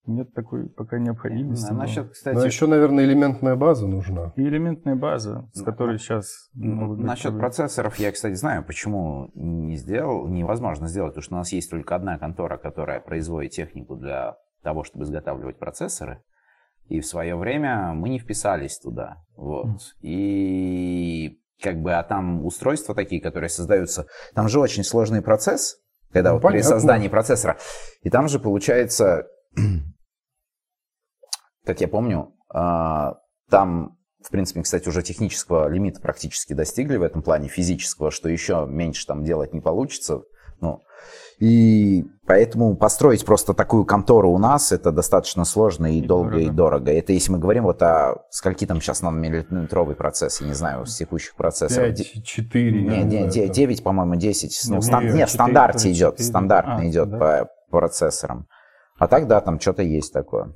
[0.07, 1.70] нет такой пока необходимости.
[1.70, 4.33] А насчет, кстати, еще, наверное, элементная база нужна.
[4.37, 6.51] И элементная база, с Ну, которой сейчас...
[6.55, 11.53] Ну, Насчет процессоров я, кстати, знаю, почему не сделал, невозможно сделать, потому что у нас
[11.53, 16.22] есть только одна контора, которая производит технику для того, чтобы изготавливать процессоры.
[16.88, 19.22] И в свое время мы не вписались туда.
[19.37, 19.94] Вот.
[20.01, 25.77] И как бы, а там устройства такие, которые создаются, там же очень сложный процесс,
[26.12, 26.70] когда Ну, вот при понятно.
[26.70, 27.59] создании процессора.
[28.03, 29.27] И там же получается,
[31.66, 33.16] как я помню, а,
[33.51, 38.66] там, в принципе, кстати, уже технического лимита практически достигли в этом плане физического, что еще
[38.68, 40.22] меньше там делать не получится.
[40.61, 40.83] Ну,
[41.38, 46.44] и поэтому построить просто такую контору у нас это достаточно сложно и, И долго, и
[46.47, 46.57] дорого.
[46.57, 46.92] дорого.
[46.92, 50.97] Это если мы говорим вот о скольки там сейчас нанометровый процесс, я не знаю, с
[50.97, 51.94] текущих процессоров.
[51.97, 52.83] 5, 4.
[52.83, 54.59] Не, не, 9, по-моему, 10.
[54.68, 56.29] Ну, Не, стан- не, нет, в 4, стандарте идет, 4.
[56.29, 57.49] стандартно А, идет стандарт.
[57.71, 58.47] по процессорам.
[58.99, 60.55] А так, да, там что-то есть такое.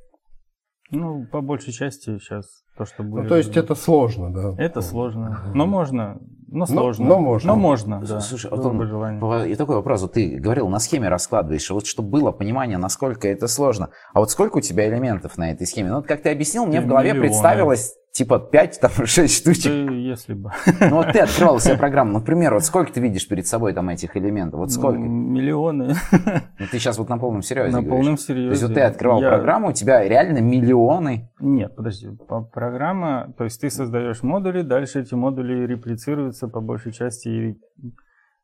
[0.91, 3.25] Ну, по большей части сейчас то, что будет...
[3.25, 4.63] Ну, то есть это сложно, да?
[4.63, 5.51] Это сложно.
[5.55, 6.19] Но можно.
[6.49, 7.07] Но сложно.
[7.07, 7.55] но можно.
[7.55, 8.21] Но можно, да.
[8.21, 9.47] Слушай, вот он-.
[9.47, 13.49] И такой вопрос, вот ты говорил, на схеме раскладываешь, вот чтобы было понимание, насколько это
[13.49, 13.89] сложно.
[14.13, 15.89] А вот сколько у тебя элементов на этой схеме?
[15.91, 17.29] Ну, вот как ты объяснил, мне в голове Миллионы.
[17.29, 19.91] представилось типа 5, там, 6 Да, штучек.
[19.91, 20.51] если бы.
[20.81, 24.17] Ну, вот ты открывал себе программу, например, вот сколько ты видишь перед собой там этих
[24.17, 24.61] элементов?
[24.61, 24.99] Вот сколько?
[24.99, 25.95] Ну, Миллионы.
[26.59, 27.91] Ну, ты сейчас вот на полном серьезе На говоришь.
[27.91, 28.49] полном То серьезе.
[28.51, 31.31] есть вот ты открывал Я- программу, у тебя реально миллионы.
[31.41, 32.09] Нет, подожди.
[32.29, 37.59] По- Программа, то есть ты создаешь модули, дальше эти модули реплицируются по большей части и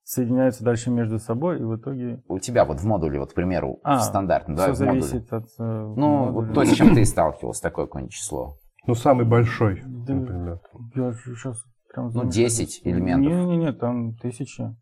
[0.02, 3.78] соединяются дальше между собой, и в итоге У тебя вот в модуле, вот, к примеру,
[3.84, 5.62] А, в стандартном, да, все зависит от э,
[5.96, 6.46] Ну, модуля.
[6.46, 8.56] вот то, с чем ты сталкивался, такое какое-нибудь число.
[8.86, 10.14] Ну, самый большой, Да.
[10.14, 10.60] например.
[10.94, 11.62] Я сейчас
[11.92, 13.32] прям Ну, знаю, 10 что- элементов.
[13.32, 14.76] Не-не-не, там тысяча.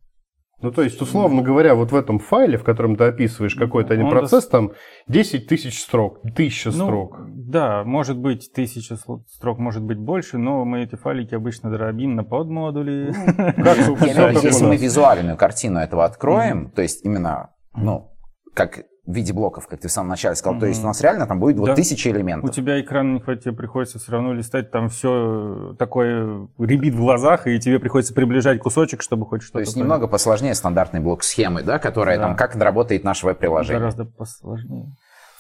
[0.62, 4.06] Ну, то есть, условно говоря, вот в этом файле, в котором ты описываешь какой-то один
[4.06, 4.72] Он процесс, там
[5.06, 7.18] 10 тысяч строк, тысяча Ну, строк.
[7.28, 12.24] Да, может быть тысяча строк, может быть больше, но мы эти файлики обычно дробим на
[12.24, 13.12] подмодули.
[13.37, 17.04] Как, Я имею в виду, как у если мы визуальную картину этого откроем, то есть
[17.04, 18.11] именно, ну,
[18.54, 21.27] как в виде блоков, как ты в самом начале сказал, то есть у нас реально
[21.27, 21.75] там будет вот Да.
[21.77, 22.51] тысяча У элементов.
[22.55, 27.47] тебя экран не хватит, тебе приходится все равно листать, там все такое ребит в глазах,
[27.47, 29.85] и тебе приходится приближать кусочек, чтобы хоть что-то То есть понять.
[29.85, 32.25] немного посложнее стандартный блок схемы, да, которая Да.
[32.29, 33.79] там, как работает наше веб-приложение.
[33.79, 34.92] Гораздо посложнее.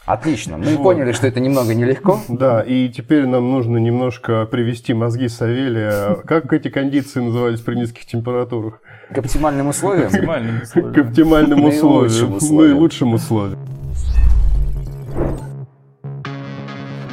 [0.06, 0.56] Отлично.
[0.56, 2.20] Мы поняли, что это немного нелегко.
[2.28, 6.14] Да, и теперь нам нужно немножко привести мозги Савелия.
[6.24, 8.80] Как эти кондиции назывались при низких температурах?
[9.12, 10.10] К оптимальным условиям.
[10.10, 12.34] К оптимальным условиям.
[12.34, 12.70] условиям.
[12.70, 13.58] Наилучшим условиям.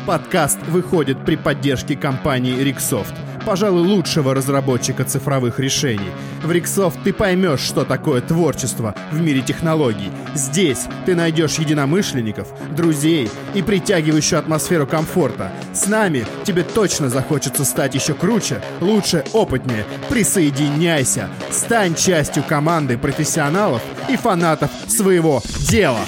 [0.05, 3.13] Подкаст выходит при поддержке компании Rixsoft,
[3.45, 6.11] пожалуй, лучшего разработчика цифровых решений.
[6.43, 10.11] В Rixsoft ты поймешь, что такое творчество в мире технологий.
[10.33, 15.51] Здесь ты найдешь единомышленников, друзей и притягивающую атмосферу комфорта.
[15.73, 19.85] С нами тебе точно захочется стать еще круче, лучше, опытнее.
[20.09, 25.99] Присоединяйся, стань частью команды профессионалов и фанатов своего дела.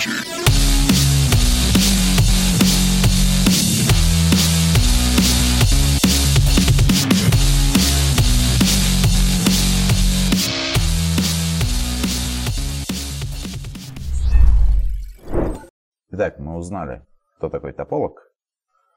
[16.56, 17.06] Мы узнали,
[17.38, 18.20] кто такой тополог.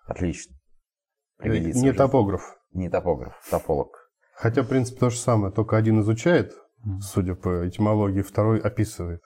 [0.07, 0.55] Отлично.
[1.39, 1.99] Пригодится Не уже.
[1.99, 2.57] топограф.
[2.73, 4.11] Не топограф, тополог.
[4.35, 6.53] Хотя, в принципе, то же самое, только один изучает,
[7.01, 9.21] судя по этимологии, второй описывает.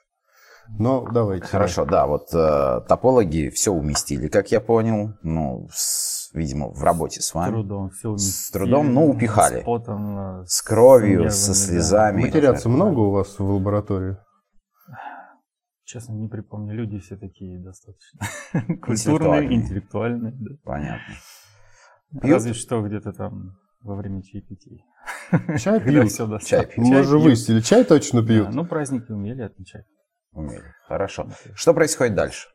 [0.79, 1.45] Но давайте.
[1.45, 5.13] Хорошо, да, вот э, топологи все уместили, как я понял.
[5.21, 7.51] Ну, с- видимо, в работе с С вами.
[7.51, 9.59] трудом все С трудом, но упихали.
[9.61, 11.53] С потом, э, С кровью, нервами, со да.
[11.55, 12.21] слезами.
[12.21, 14.15] Матерятся много у вас в лаборатории?
[15.85, 16.73] Честно, не припомню.
[16.73, 18.19] Люди все такие достаточно
[18.81, 20.33] культурные, интеллектуальные.
[20.33, 20.55] да.
[20.63, 21.15] Понятно.
[22.11, 22.33] Пьют?
[22.33, 24.85] Разве что где-то там во время чаепитий.
[25.59, 26.09] Чай пьют.
[26.09, 26.87] все Чай пьют.
[26.87, 27.23] Мы же пьют.
[27.23, 28.47] выяснили, чай точно пьют.
[28.47, 29.85] Да, ну, праздники умели отмечать.
[30.31, 30.63] Умели.
[30.87, 31.27] Хорошо.
[31.55, 32.47] Что происходит дальше?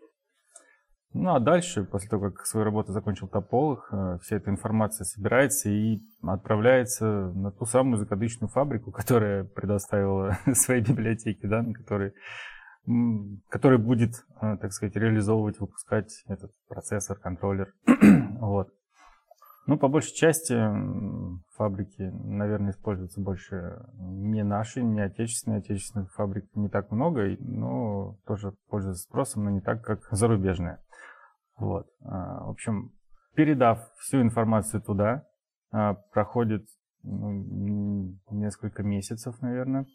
[1.15, 5.71] Ну а дальше, после того, как свою работу закончил тополог, э, вся эта информация собирается
[5.71, 12.13] и отправляется на ту самую закадычную фабрику, которая предоставила свои библиотеки, да, на которой,
[13.49, 17.75] который будет, э, так сказать, реализовывать, выпускать этот процессор, контроллер.
[18.41, 18.71] вот.
[19.67, 20.55] Ну, по большей части
[21.57, 25.59] фабрики, наверное, используются больше не наши, не отечественные.
[25.59, 30.79] Отечественных фабрик не так много, но тоже пользуются спросом, но не так, как зарубежные.
[31.59, 31.87] Вот.
[32.03, 32.93] А, в общем,
[33.35, 35.27] передав всю информацию туда,
[35.71, 36.67] а, проходит
[37.03, 39.87] ну, несколько месяцев, наверное,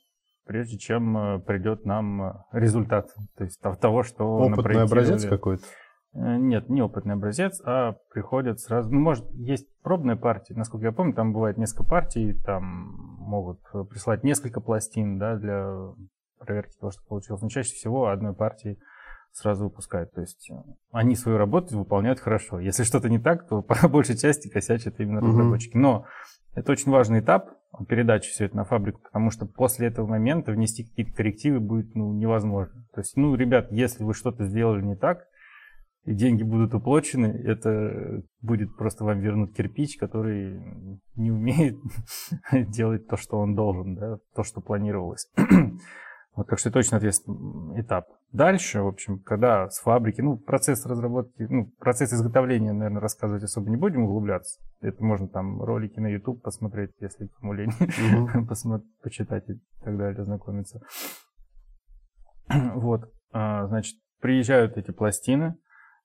[0.45, 5.63] прежде чем э, придет нам результат, то есть того, что Опытный образец какой-то?
[6.13, 8.91] Э, нет, не опытный образец, а приходят сразу...
[8.91, 12.63] Ну, может, есть пробные партии, насколько я помню, там бывает несколько партий, там
[13.19, 15.93] могут прислать несколько пластин, да, для
[16.39, 17.41] проверки того, что получилось.
[17.41, 18.77] Но чаще всего одной партии
[19.31, 20.11] сразу выпускают.
[20.11, 20.55] То есть э,
[20.91, 22.59] они свою работу выполняют хорошо.
[22.59, 25.77] Если что-то не так, то по большей части косячат именно разработчики.
[25.77, 26.05] Но
[26.53, 27.49] это очень важный этап
[27.87, 32.13] передачи все это на фабрику, потому что после этого момента внести какие-то коррективы будет ну,
[32.13, 32.85] невозможно.
[32.93, 35.27] То есть, ну, ребят, если вы что-то сделали не так,
[36.05, 41.77] и деньги будут уплочены, это будет просто вам вернуть кирпич, который не умеет
[42.51, 45.31] делать то, что он должен, да, то, что планировалось.
[46.35, 48.07] вот, так что это очень ответственный этап.
[48.33, 53.69] Дальше, в общем, когда с фабрики, ну, процесс разработки, ну, процесс изготовления, наверное, рассказывать особо
[53.69, 54.59] не будем углубляться.
[54.81, 57.69] Это можно там ролики на YouTube посмотреть, если кому лень,
[59.03, 60.81] почитать и так далее, ознакомиться.
[62.49, 65.55] вот, а, значит, приезжают эти пластины,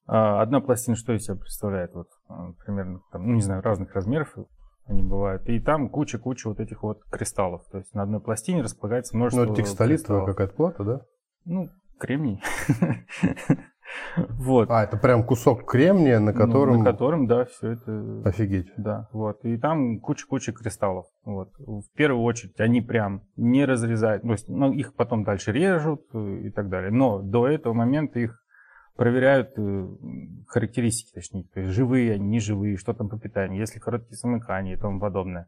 [0.06, 1.94] а, одна пластина что из себя представляет?
[1.94, 4.34] Вот а, примерно, там, ну не знаю, разных размеров
[4.86, 5.46] они бывают.
[5.48, 7.62] И там куча-куча вот этих вот кристаллов.
[7.70, 11.00] То есть на одной пластине располагается множество Ну, это текстолитовая какая-то плата, да?
[11.44, 12.42] Ну, кремний.
[14.16, 14.70] Вот.
[14.70, 16.78] А, это прям кусок кремния, на котором...
[16.78, 18.22] Ну, на котором, да, все это...
[18.24, 18.70] Офигеть.
[18.76, 19.44] Да, вот.
[19.44, 21.06] И там куча-куча кристаллов.
[21.24, 21.50] Вот.
[21.58, 26.50] В первую очередь они прям не разрезают, то есть, ну, их потом дальше режут и
[26.50, 26.90] так далее.
[26.90, 28.42] Но до этого момента их
[28.96, 29.88] проверяют э,
[30.48, 34.98] характеристики, точнее, то есть живые неживые, что там по питанию, если короткие замыкания и тому
[34.98, 35.46] подобное.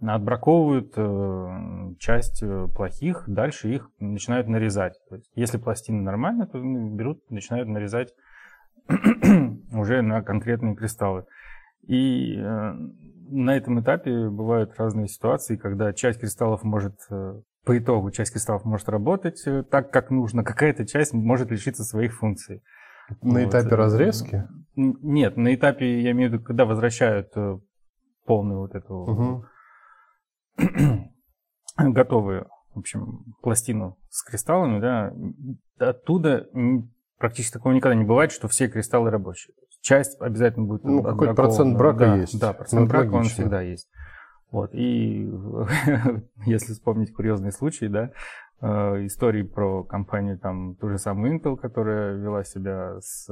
[0.00, 4.92] Отбраковывают э, часть э, плохих, дальше их начинают нарезать.
[5.08, 8.12] То есть, если пластина нормальная, то берут, начинают нарезать
[9.72, 11.24] уже на конкретные кристаллы.
[11.86, 12.72] И э,
[13.30, 18.66] на этом этапе бывают разные ситуации, когда часть кристаллов может э, по итогу часть кристаллов
[18.66, 22.62] может работать так, как нужно, какая-то часть может лишиться своих функций.
[23.22, 23.48] На вот.
[23.48, 24.46] этапе разрезки?
[24.76, 27.32] Нет, на этапе, я имею в виду, когда возвращают
[28.26, 29.44] полную вот эту угу.
[31.78, 35.12] готовую, в общем, пластину с кристаллами, да,
[35.78, 36.46] оттуда
[37.18, 39.54] практически такого никогда не бывает, что все кристаллы рабочие.
[39.80, 42.40] Часть обязательно будет Ну, какой процент брака да, есть.
[42.40, 43.18] Да, процент ну, брака логично.
[43.18, 43.88] он всегда есть.
[44.50, 45.30] Вот, и
[46.46, 48.10] если вспомнить курьезные случаи, да,
[48.58, 53.28] Э, истории про компанию, там, ту же самую Intel, которая вела себя с...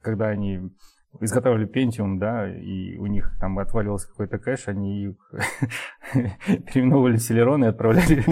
[0.00, 0.72] Когда они
[1.20, 5.32] изготавливали Pentium, да, и у них там отваливался какой-то кэш, они их
[6.12, 8.24] переименовывали в Celeron и отправляли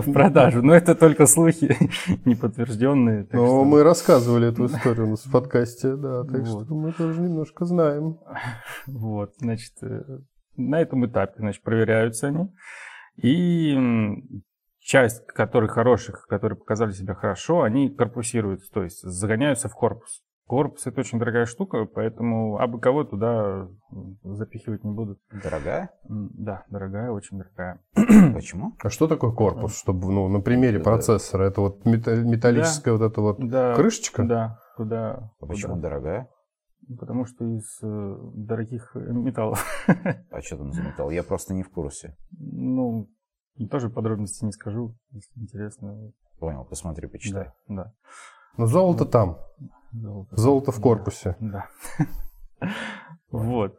[0.00, 0.62] в продажу.
[0.62, 1.76] Но это только слухи,
[2.24, 3.26] неподтвержденные.
[3.32, 3.64] Но что...
[3.64, 6.64] мы рассказывали эту историю у нас в подкасте, да, так вот.
[6.64, 8.18] что мы тоже немножко знаем.
[8.86, 10.02] Вот, значит, э,
[10.56, 12.48] на этом этапе, значит, проверяются они.
[13.16, 13.76] И
[14.80, 20.22] часть которых хороших, которые показали себя хорошо, они корпусируются, то есть загоняются в корпус.
[20.50, 23.68] Корпус это очень дорогая штука, поэтому абы кого туда
[24.24, 25.20] запихивать не будут.
[25.30, 25.92] Дорогая?
[26.08, 27.80] Да, дорогая, очень дорогая.
[28.34, 28.74] Почему?
[28.82, 29.78] А что такое корпус?
[29.78, 30.84] Чтобы, ну, на примере это...
[30.86, 34.24] процессора, это вот металлическая да, вот эта вот да, крышечка?
[34.24, 35.30] Да, куда.
[35.38, 36.28] А почему дорогая?
[36.98, 39.64] Потому что из э, дорогих металлов.
[39.86, 41.10] А что там за металл?
[41.10, 42.16] Я просто не в курсе.
[42.32, 43.08] Ну,
[43.70, 46.10] тоже подробности не скажу, если интересно.
[46.40, 47.52] Понял, посмотри, почитай.
[47.68, 47.92] Да, да.
[48.56, 49.12] Но золото вот.
[49.12, 49.38] там.
[49.92, 51.36] Золото, золото в корпусе.
[51.40, 51.66] Да.
[53.30, 53.78] Вот.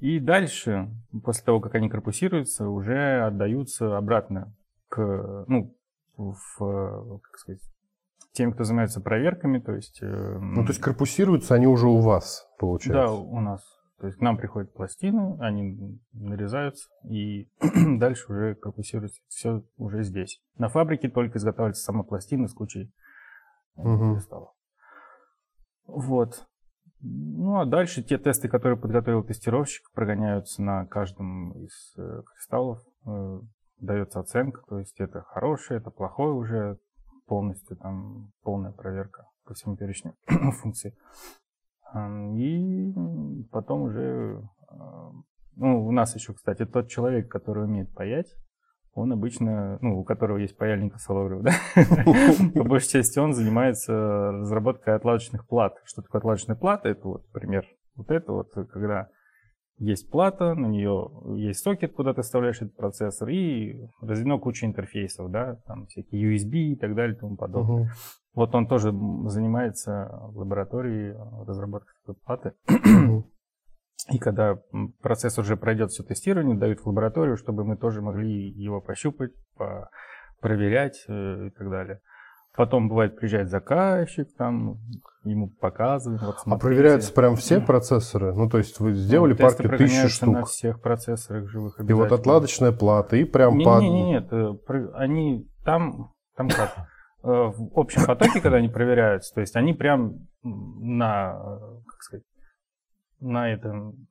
[0.00, 0.90] И дальше,
[1.24, 4.52] после того, как они корпусируются, уже отдаются обратно
[4.88, 5.76] к, ну,
[6.16, 7.62] в, как сказать,
[8.32, 10.00] тем, кто занимается проверками, то есть...
[10.02, 13.06] Ну, то есть корпусируются они уже у вас, получается?
[13.06, 13.62] Да, у нас.
[13.98, 17.48] То есть к нам приходят пластины, они нарезаются, и
[17.98, 20.40] дальше уже корпусируется все уже здесь.
[20.56, 22.92] На фабрике только изготавливается сама пластина с кучей
[23.74, 24.14] угу.
[24.14, 24.50] кристаллов.
[25.88, 26.46] Вот.
[27.00, 32.80] Ну а дальше те тесты, которые подготовил тестировщик, прогоняются на каждом из э, кристаллов.
[33.06, 33.40] Э,
[33.80, 36.78] дается оценка, то есть это хорошее, это плохое уже,
[37.26, 40.14] полностью там полная проверка по всему перечню
[40.60, 40.94] функций.
[42.34, 42.92] И
[43.50, 44.42] потом уже...
[44.68, 45.10] а,
[45.56, 48.34] Ну, у нас еще, кстати, тот человек, который умеет паять,
[48.98, 51.52] он обычно, ну, у которого есть паяльник Соловьев, да,
[52.54, 53.92] по большей части он занимается
[54.32, 55.76] разработкой отладочных плат.
[55.84, 56.88] Что такое отладочная плата?
[56.88, 57.66] Это вот пример.
[57.96, 59.08] Вот это вот, когда
[59.78, 65.30] есть плата, на нее есть сокет, куда ты вставляешь этот процессор, и разведено куча интерфейсов,
[65.30, 67.92] да, там всякие USB и так далее и тому подобное.
[68.34, 68.92] Вот он тоже
[69.26, 72.52] занимается в лаборатории разработкой такой платы.
[74.10, 74.56] И когда
[75.02, 79.90] процесс уже пройдет все тестирование, дают в лабораторию, чтобы мы тоже могли его пощупать, по-
[80.40, 82.00] проверять э, и так далее.
[82.56, 84.78] Потом бывает приезжает заказчик, там
[85.22, 86.22] ему показывают.
[86.22, 88.34] Вот, А проверяются прям все процессоры?
[88.34, 90.48] Ну, то есть вы сделали Ну, партию тысячи прогоняются на штук.
[90.48, 93.78] всех процессорах живых И вот отладочная плата, и прям Не, по...
[93.80, 96.74] не, не, нет, э, про- они там, там как,
[97.22, 101.32] э, в общем потоке, когда они проверяются, то есть они прям на,
[101.86, 102.24] как сказать,
[103.20, 104.06] на этом...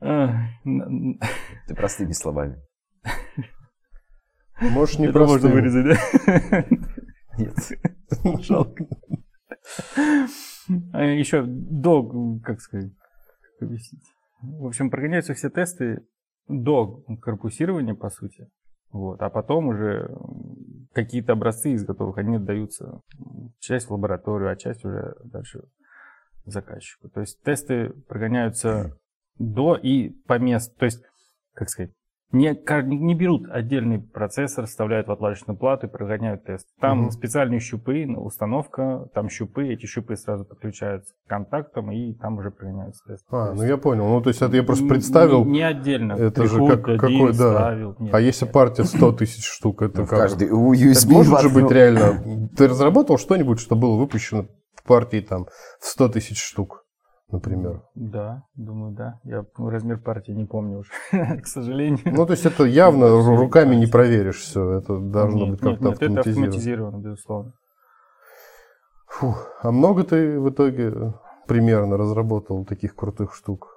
[0.00, 2.56] Ты простыми словами.
[4.60, 5.52] Можешь не Это можно простым.
[5.52, 6.64] вырезать, да?
[7.38, 7.56] Нет.
[8.44, 8.86] Жалко.
[10.92, 12.92] А Еще до, как сказать,
[13.58, 14.02] как объяснить?
[14.42, 16.06] В общем, прогоняются все тесты
[16.48, 18.48] до корпусирования, по сути.
[18.90, 19.20] Вот.
[19.22, 20.10] А потом уже
[20.92, 23.00] какие-то образцы из готовых, они отдаются
[23.58, 25.64] часть в лабораторию, а часть уже дальше
[26.44, 27.08] заказчику.
[27.10, 28.98] То есть тесты прогоняются
[29.38, 30.74] до и по месту.
[30.78, 31.02] То есть,
[31.54, 31.92] как сказать,
[32.32, 32.54] не,
[33.06, 36.66] не берут отдельный процессор, вставляют в отладочную плату и прогоняют тест.
[36.80, 37.10] Там Мгм.
[37.10, 42.50] специальные щупы, ну, установка, там щупы, эти щупы сразу подключаются к контактам, и там уже
[42.50, 43.24] прогоняются тесты.
[43.30, 44.08] А, То ну есть я понял.
[44.08, 45.44] Ну, то есть это я просто представил.
[45.44, 46.12] Не, не отдельно.
[46.14, 47.54] Это же Приходит как- один, какой, да.
[47.54, 47.96] вставил.
[47.98, 48.52] Нет, А если нет.
[48.54, 50.18] партия 100 тысяч штук, это Ну, как?
[50.18, 52.48] каждый у Это USB может же быть реально.
[52.56, 55.46] Ты разработал что-нибудь, что было выпущено в партии там
[55.80, 56.84] в 100 тысяч штук,
[57.30, 57.82] например?
[57.94, 59.20] Да, думаю, да.
[59.24, 60.90] Я размер партии не помню уже,
[61.42, 62.00] к сожалению.
[62.04, 64.72] Ну, то есть это явно ру- руками не проверишь все.
[64.78, 66.46] Это должно Нет, быть как-то нет, нет, это автоматизировано.
[66.46, 67.52] автоматизировано, безусловно.
[69.06, 69.48] Фух.
[69.62, 71.14] А много ты в итоге
[71.46, 73.74] примерно разработал таких крутых штук?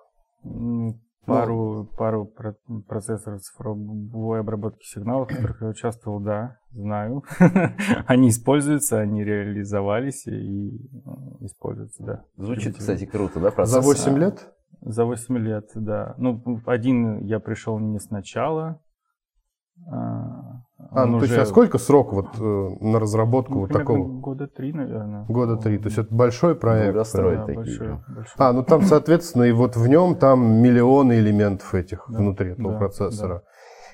[1.26, 2.56] Пару, пару про-
[2.88, 7.24] процессоров цифровой обработки сигналов, в которых я участвовал, да, знаю.
[8.08, 10.78] они используются, они реализовались и
[11.42, 12.26] используются, да.
[12.38, 13.86] Звучит, кстати, круто, да, За процесс?
[13.86, 14.52] 8 лет?
[14.82, 16.16] За 8 лет, да.
[16.18, 18.82] Ну, один я пришел не сначала.
[20.92, 24.08] А, ну, то есть, уже, а сколько срок вот э, на разработку ну, вот такого?
[24.20, 25.26] Года три, наверное.
[25.28, 25.78] Года три.
[25.78, 26.94] То есть это большой проект.
[26.94, 27.36] Долгострой.
[27.38, 27.56] Да, такие.
[27.58, 28.36] большой, большой.
[28.38, 32.74] А, ну там, соответственно, и вот в нем там миллионы элементов этих Да, внутри этого
[32.74, 33.44] да, процессора.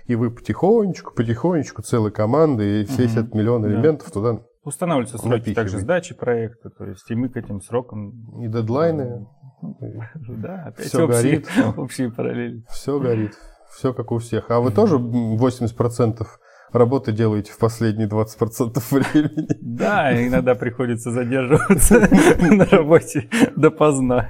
[0.06, 3.68] И вы потихонечку, потихонечку, целой командой, и все Мгм, этот миллион да.
[3.70, 8.42] элементов туда, Устанавливаются сроки также сдачи проекта, то есть и мы к этим срокам...
[8.42, 9.26] и дедлайны,
[10.28, 11.48] Да, опять общие, горит.
[11.78, 12.66] общие параллели.
[12.70, 13.34] все горит,
[13.70, 14.52] все как у всех.
[14.52, 16.26] А вы тоже м, 80%
[16.72, 19.48] работы делаете в последние 20% времени?
[19.62, 22.00] Да, иногда приходится задерживаться
[22.40, 24.30] на работе допоздна.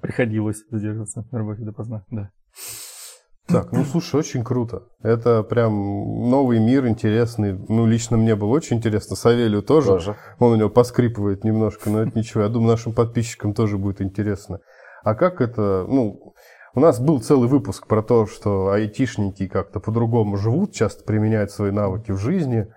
[0.00, 2.30] Приходилось задерживаться на работе допоздна, да.
[3.46, 4.84] Так, ну слушай, очень круто.
[5.02, 5.72] Это прям
[6.30, 7.58] новый мир интересный.
[7.68, 9.16] Ну, лично мне было очень интересно.
[9.16, 9.88] Савелию тоже.
[9.88, 10.16] Тоже.
[10.38, 12.42] Он у него поскрипывает немножко, но это ничего.
[12.42, 14.60] Я думаю, нашим подписчикам тоже будет интересно.
[15.02, 16.34] А как это, ну,
[16.74, 21.70] у нас был целый выпуск про то, что айтишники как-то по-другому живут, часто применяют свои
[21.70, 22.72] навыки в жизни.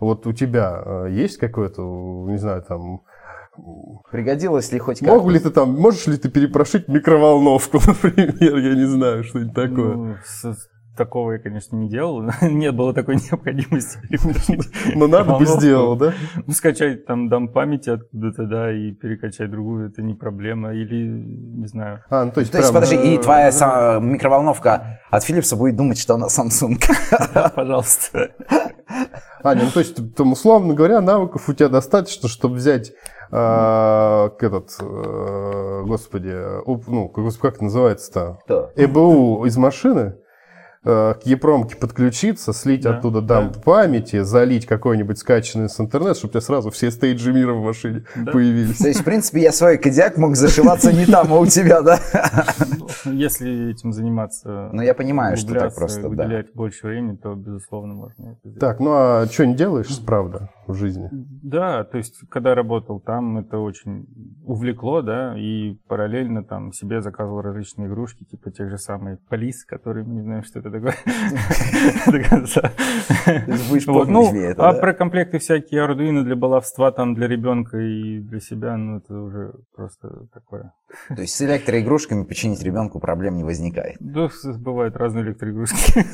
[0.00, 1.82] Вот у тебя э, есть какое-то,
[2.28, 3.02] не знаю, там,
[4.12, 5.28] Пригодилось ли хоть как-то?
[5.30, 9.94] ли ты там, можешь ли ты перепрошить микроволновку, например, я не знаю, что-нибудь такое.
[9.96, 10.16] Ну,
[10.98, 12.22] такого я, конечно, не делал.
[12.42, 13.98] Не было такой необходимости.
[14.94, 16.12] Но надо бы сделал, да?
[16.46, 20.74] Ну, скачать там дам памяти откуда-то, да, и перекачать другую, это не проблема.
[20.74, 22.04] Или, не знаю.
[22.10, 23.48] А, ну то есть То есть, подожди, и твоя
[24.00, 26.78] микроволновка от Philips будет думать, что она Samsung.
[27.54, 28.32] Пожалуйста.
[29.42, 32.92] Аня, ну то есть, там, условно говоря, навыков у тебя достаточно, чтобы взять
[33.30, 36.34] а, этот, э, господи,
[36.66, 38.38] ну, как, как это называется-то?
[38.76, 40.16] ЭБУ из машины,
[40.84, 46.30] э, к Епромке подключиться, слить Да, оттуда дамп памяти, залить какой-нибудь скачанный с интернета, чтобы
[46.30, 48.32] у тебя сразу все стейджи мира в машине Да.
[48.32, 48.78] появились.
[48.78, 51.98] То есть, в принципе, я свой кодиак мог зашиваться не там, а у тебя, да?
[53.04, 56.44] Ну, Если этим заниматься, Ну, я понимаю, что так просто, да.
[56.54, 58.60] больше времени, то, безусловно, можно это сделать.
[58.60, 61.08] Так, ну а что не делаешь, правда, в жизни?
[61.12, 64.06] Да, то есть, когда работал там, это очень,
[64.44, 70.04] увлекло, да, и параллельно там себе заказывал различные игрушки, типа тех же самых полис, которые
[70.06, 70.94] не знаем, что это такое.
[74.08, 78.98] Ну, а про комплекты всякие Arduino для баловства, там, для ребенка и для себя, ну,
[78.98, 80.72] это уже просто такое.
[81.08, 83.96] То есть с электроигрушками починить ребенку проблем не возникает?
[84.00, 86.04] Да, бывают разные электроигрушки.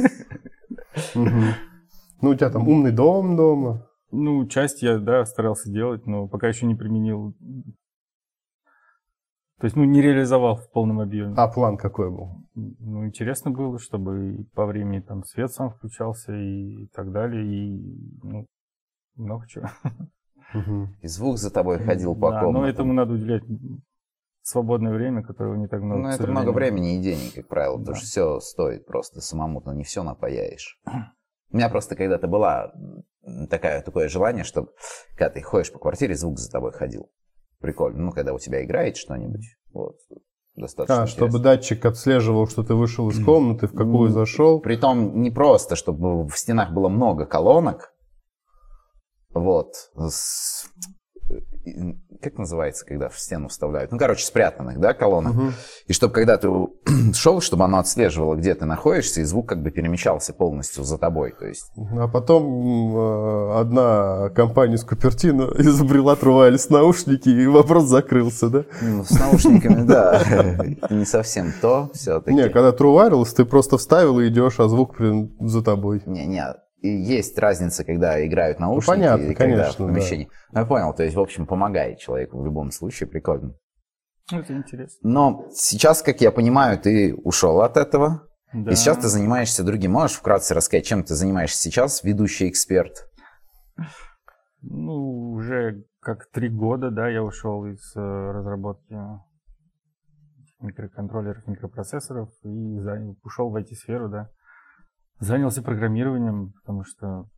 [1.14, 3.86] Ну, у тебя там умный дом дома.
[4.10, 7.36] Ну, часть я, да, старался делать, но пока еще не применил.
[9.64, 11.32] То есть, ну, не реализовал в полном объеме.
[11.38, 12.44] А план какой был?
[12.54, 18.46] Ну, интересно было, чтобы по времени там свет сам включался и так далее, и ну,
[19.16, 19.70] много чего.
[21.00, 22.60] И звук за тобой ходил по да, комнате.
[22.60, 23.42] но этому надо уделять
[24.42, 26.02] свободное время, которого не так много.
[26.02, 29.84] Ну, это много времени и денег, как правило, потому что все стоит просто самому-то не
[29.84, 30.78] все напаяешь.
[31.50, 32.74] У меня просто когда-то была
[33.48, 34.72] такая, такое желание, чтобы
[35.16, 37.08] когда ты ходишь по квартире, звук за тобой ходил.
[37.64, 38.04] Прикольно.
[38.04, 39.96] Ну, когда у тебя играет что-нибудь, вот,
[40.54, 44.60] достаточно А, чтобы датчик отслеживал, что ты вышел из комнаты, в какую зашел.
[44.60, 47.94] Притом не просто, чтобы в стенах было много колонок,
[49.30, 50.66] вот, с
[52.22, 53.92] как называется, когда в стену вставляют?
[53.92, 55.34] Ну, короче, спрятанных, да, колонок.
[55.34, 55.52] Угу.
[55.88, 56.48] И чтобы когда ты
[57.14, 61.32] шел, чтобы оно отслеживало, где ты находишься, и звук как бы перемещался полностью за тобой.
[61.38, 61.70] То есть...
[61.98, 68.64] А потом э, одна компания из Купертино изобрела трувались наушники, и вопрос закрылся, да?
[68.82, 70.22] Ну, с наушниками, да.
[70.90, 72.34] Не совсем то все-таки.
[72.34, 74.96] Не, когда True ты просто вставил и идешь, а звук
[75.40, 76.02] за тобой.
[76.06, 76.44] Не, не,
[76.84, 80.26] и есть разница, когда играют ну, наушники ну, понятно, и когда конечно, в помещении.
[80.26, 80.32] Да.
[80.52, 83.54] Ну, я понял, то есть, в общем, помогает человеку в любом случае, прикольно.
[84.30, 84.98] Это интересно.
[85.02, 88.70] Но сейчас, как я понимаю, ты ушел от этого, да.
[88.70, 89.92] и сейчас ты занимаешься другим.
[89.92, 93.08] Можешь вкратце рассказать, чем ты занимаешься сейчас, ведущий эксперт?
[94.60, 98.94] Ну, уже как три года, да, я ушел из э, разработки
[100.60, 102.78] микроконтроллеров, микропроцессоров и
[103.22, 104.28] ушел в IT-сферу, да.
[105.20, 107.28] Занялся программированием, потому что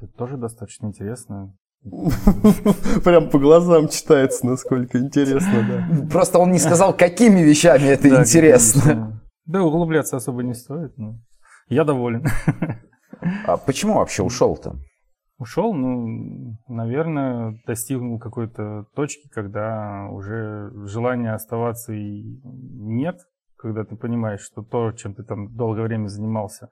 [0.00, 1.54] это тоже достаточно интересно.
[3.04, 6.08] Прям по глазам читается, насколько интересно, да.
[6.10, 9.20] Просто он не сказал, какими вещами это интересно.
[9.46, 11.18] Да, углубляться особо не стоит, но
[11.68, 12.24] я доволен.
[13.46, 14.80] А почему вообще ушел-то?
[15.38, 23.20] Ушел, ну, наверное, достигнул какой-то точки, когда уже желания оставаться и нет,
[23.56, 26.68] когда ты понимаешь, что то, чем ты там долгое время занимался,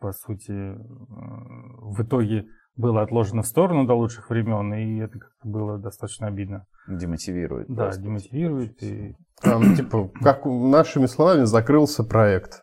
[0.00, 2.46] по сути, э, в итоге
[2.76, 6.66] было отложено в сторону до лучших времен, и это как-то было достаточно обидно.
[6.88, 7.68] Демотивирует.
[7.68, 8.02] Да, просто.
[8.02, 8.82] демотивирует.
[8.82, 9.14] И...
[9.40, 12.62] Там, типа, как нашими словами, закрылся проект.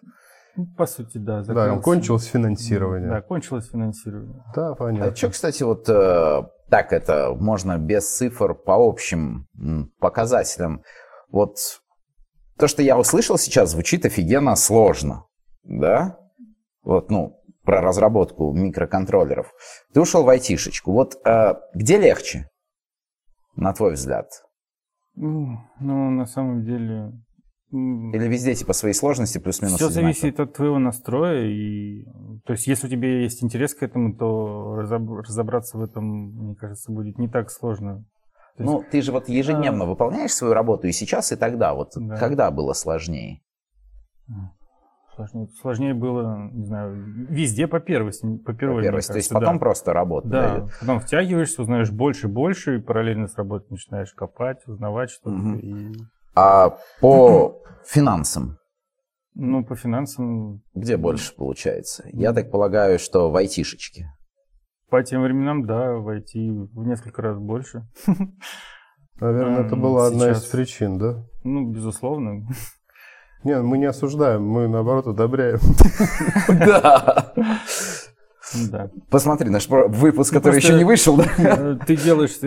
[0.55, 1.43] Ну, по сути, да.
[1.43, 1.76] Закрылся.
[1.76, 3.10] Да, кончилось финансирование.
[3.10, 4.43] Да, кончилось финансирование.
[4.55, 5.12] Да, понятно.
[5.12, 9.47] А что, кстати, вот э, так это можно без цифр по общим
[9.99, 10.82] показателям.
[11.32, 11.57] Вот
[12.57, 15.26] то, что я услышал сейчас, звучит офигенно сложно,
[15.64, 16.18] да?
[16.84, 19.54] Вот, ну, про разработку микроконтроллеров.
[19.94, 20.92] Ты ушел в айтишечку.
[20.92, 22.50] Вот э, где легче,
[23.56, 24.28] на твой взгляд?
[25.16, 27.12] Ну, на самом деле...
[27.72, 29.76] Или везде типа свои сложности плюс-минус?
[29.76, 31.46] Все зависит от твоего настроя.
[31.46, 32.06] И...
[32.46, 36.92] То есть, если у тебя есть интерес к этому, то разобраться в этом, мне кажется,
[36.92, 38.06] будет не так сложно.
[38.58, 38.72] Есть...
[38.72, 39.88] Ну, ты же вот ежедневно а...
[39.88, 41.76] выполняешь свою работу и сейчас, и тогда.
[41.76, 42.18] Вот да.
[42.18, 43.42] когда было сложнее?
[45.20, 46.96] Сложнее, сложнее было, не знаю,
[47.30, 48.26] везде по первости.
[48.38, 49.12] По первой, по первости.
[49.12, 49.60] То есть потом да.
[49.60, 50.28] просто работа.
[50.30, 50.72] Да, дает.
[50.80, 55.36] потом втягиваешься, узнаешь больше и больше, и параллельно с работой начинаешь копать, узнавать что-то.
[55.36, 55.58] Угу.
[55.58, 55.94] И...
[56.36, 58.60] А по финансам?
[59.36, 60.62] Ну, по финансам...
[60.74, 62.06] Где больше получается?
[62.14, 64.14] Я так полагаю, что в айтишечке.
[64.90, 67.86] По тем временам, да, в IT в несколько раз больше.
[69.20, 71.26] Наверное, это была одна из причин, да?
[71.44, 72.48] Ну, безусловно.
[73.44, 75.60] Не, мы не осуждаем, мы наоборот одобряем.
[76.48, 77.34] Да.
[78.72, 78.90] Да.
[79.10, 81.26] Посмотри, наш выпуск, который еще не вышел, да?
[81.38, 82.38] Э, ты делаешь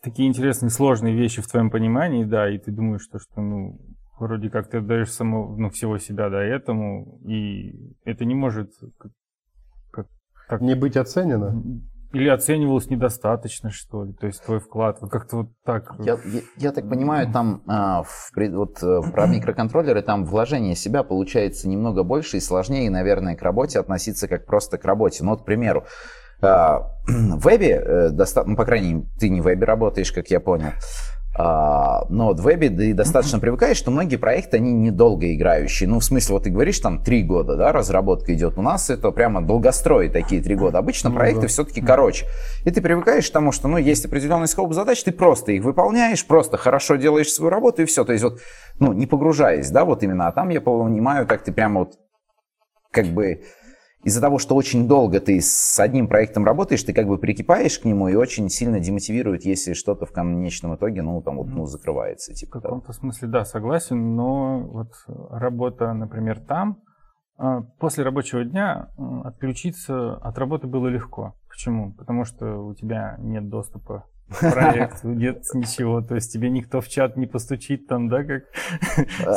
[0.00, 3.80] такие интересные, сложные вещи в твоем понимании, да, и ты думаешь, что, что ну,
[4.18, 8.70] вроде как ты отдаешь само, ну, всего себя, да, этому, и это не может
[9.90, 10.06] как,
[10.46, 10.60] как...
[10.60, 11.60] Не быть оценено?
[12.14, 14.12] Или оценивалось недостаточно, что ли?
[14.12, 15.94] То есть твой вклад, вот как-то вот так.
[15.98, 21.02] Я, я, я так понимаю, там а, в, вот, э, про микроконтроллеры, там вложение себя
[21.02, 25.24] получается немного больше и сложнее, наверное, к работе относиться как просто к работе.
[25.24, 25.84] Ну, вот, к примеру,
[26.40, 28.44] а, в вебе, э, доста...
[28.44, 30.70] ну, по крайней мере, ты не в вебе работаешь, как я понял,
[31.36, 35.88] но в вебе ты достаточно привыкаешь, что многие проекты, они недолго играющие.
[35.88, 38.56] Ну, в смысле, вот ты говоришь, там, три года, да, разработка идет.
[38.56, 40.78] У нас это прямо долгострои такие три года.
[40.78, 41.48] Обычно Ну проекты да.
[41.48, 42.26] все-таки короче.
[42.64, 46.24] И ты привыкаешь к тому, что, ну, есть определенный скоп задач, ты просто их выполняешь,
[46.24, 48.04] просто хорошо делаешь свою работу и все.
[48.04, 48.40] То есть вот,
[48.78, 50.28] ну, не погружаясь, да, вот именно.
[50.28, 51.94] А там я понимаю, как ты прямо вот,
[52.92, 53.42] как бы,
[54.04, 57.84] из-за того, что очень долго ты с одним проектом работаешь, ты как бы прикипаешь к
[57.84, 62.32] нему и очень сильно демотивирует, если что-то в конечном итоге, ну, там вот, ну, закрывается,
[62.32, 62.76] В типа того.
[62.76, 64.92] каком-то смысле, да, согласен, но вот
[65.30, 66.82] работа, например, там,
[67.36, 68.90] а, после рабочего дня
[69.24, 71.34] отключиться от работы было легко.
[71.48, 71.92] Почему?
[71.94, 76.88] Потому что у тебя нет доступа к проекту, нет ничего, то есть тебе никто в
[76.88, 78.44] чат не постучит там, да, как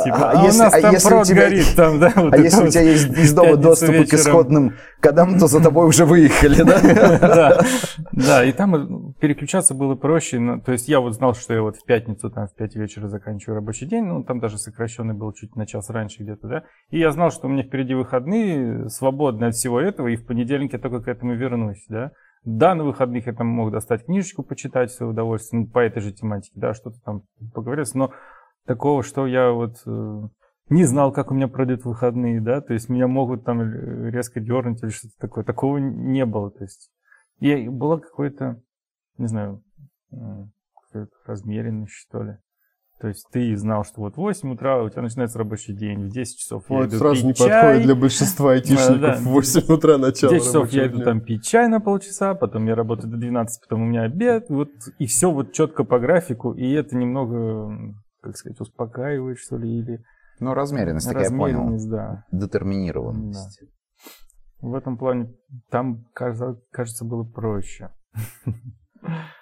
[0.04, 2.68] типа, а а у нас а там прод горит, там, да, вот А если у
[2.68, 7.60] тебя есть из дома доступ к исходным кодам, то за тобой уже выехали, да?
[8.12, 10.38] да, и там переключаться было проще.
[10.64, 13.56] То есть я вот знал, что я вот в пятницу там в 5 вечера заканчиваю
[13.56, 16.62] рабочий день, ну там даже сокращенный был чуть на час раньше где-то, да.
[16.90, 20.72] И я знал, что у меня впереди выходные, свободны от всего этого, и в понедельник
[20.72, 22.12] я только к этому вернусь, да.
[22.44, 26.12] Да, на выходных я там мог достать книжечку, почитать свое удовольствие, ну, по этой же
[26.12, 27.22] тематике, да, что-то там
[27.52, 28.12] поговорить, но
[28.66, 30.22] такого, что я вот э,
[30.70, 33.62] не знал, как у меня пройдут выходные, да, то есть меня могут там
[34.08, 35.44] резко дернуть или что-то такое.
[35.44, 36.90] Такого не было, то есть
[37.40, 38.60] и была какой-то,
[39.16, 39.62] не знаю,
[40.12, 40.16] э,
[40.82, 42.38] какая-то размеренность, что ли.
[43.00, 46.10] То есть ты знал, что вот в 8 утра у тебя начинается рабочий день, в
[46.10, 49.00] 10 часов я иду это сразу не пить чай, подходит для большинства айтишников.
[49.00, 49.14] да.
[49.18, 51.04] В 8 утра в начало 10 часов я иду дня.
[51.04, 54.70] там пить чай на полчаса, потом я работаю до 12, потом у меня обед, вот,
[54.98, 60.02] и все вот четко по графику, и это немного, как сказать, успокаивает, что ли, или
[60.40, 61.58] Ну, размеренность, так я понял.
[61.58, 62.24] размеренность, да.
[62.32, 63.62] Детерминированность.
[64.60, 65.32] В этом плане
[65.70, 67.90] там, кажется, кажется было проще.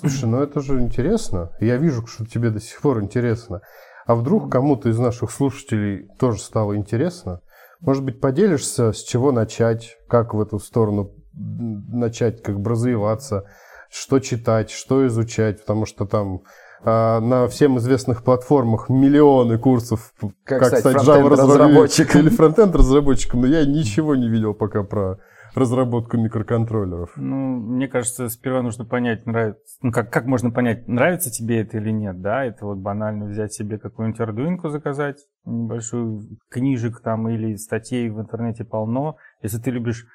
[0.00, 1.50] Слушай, ну это же интересно.
[1.60, 3.60] Я вижу, что тебе до сих пор интересно.
[4.06, 7.40] А вдруг кому-то из наших слушателей тоже стало интересно?
[7.80, 13.44] Может быть, поделишься, с чего начать, как в эту сторону начать, как бы развиваться,
[13.90, 16.42] что читать, что изучать, потому что там
[16.82, 20.12] а, на всем известных платформах миллионы курсов,
[20.44, 22.20] Как стать фронтенд-разработчиком.
[22.22, 25.18] или фронтенд разработчиком, но я ничего не видел пока про
[25.56, 27.12] разработку микроконтроллеров.
[27.16, 31.78] Ну, мне кажется, сперва нужно понять, нравится, ну, как, как можно понять, нравится тебе это
[31.78, 37.56] или нет, да, это вот банально взять себе какую-нибудь ардуинку заказать, небольшую книжек там или
[37.56, 39.16] статей в интернете полно.
[39.40, 40.06] Если ты любишь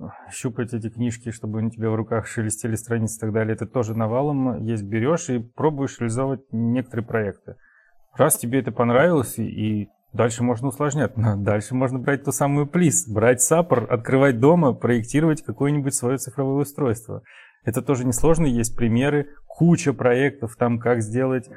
[0.00, 3.54] э, щупать эти книжки, чтобы они у тебя в руках шелестели страницы и так далее,
[3.54, 7.56] это тоже навалом есть, берешь и пробуешь реализовывать некоторые проекты.
[8.16, 11.16] Раз тебе это понравилось, и дальше можно усложнять.
[11.16, 16.62] Но Дальше можно брать ту самую плиз, брать саппор, открывать дома, проектировать какое-нибудь свое цифровое
[16.62, 17.22] устройство.
[17.64, 21.50] Это тоже несложно, есть примеры, куча проектов, там как сделать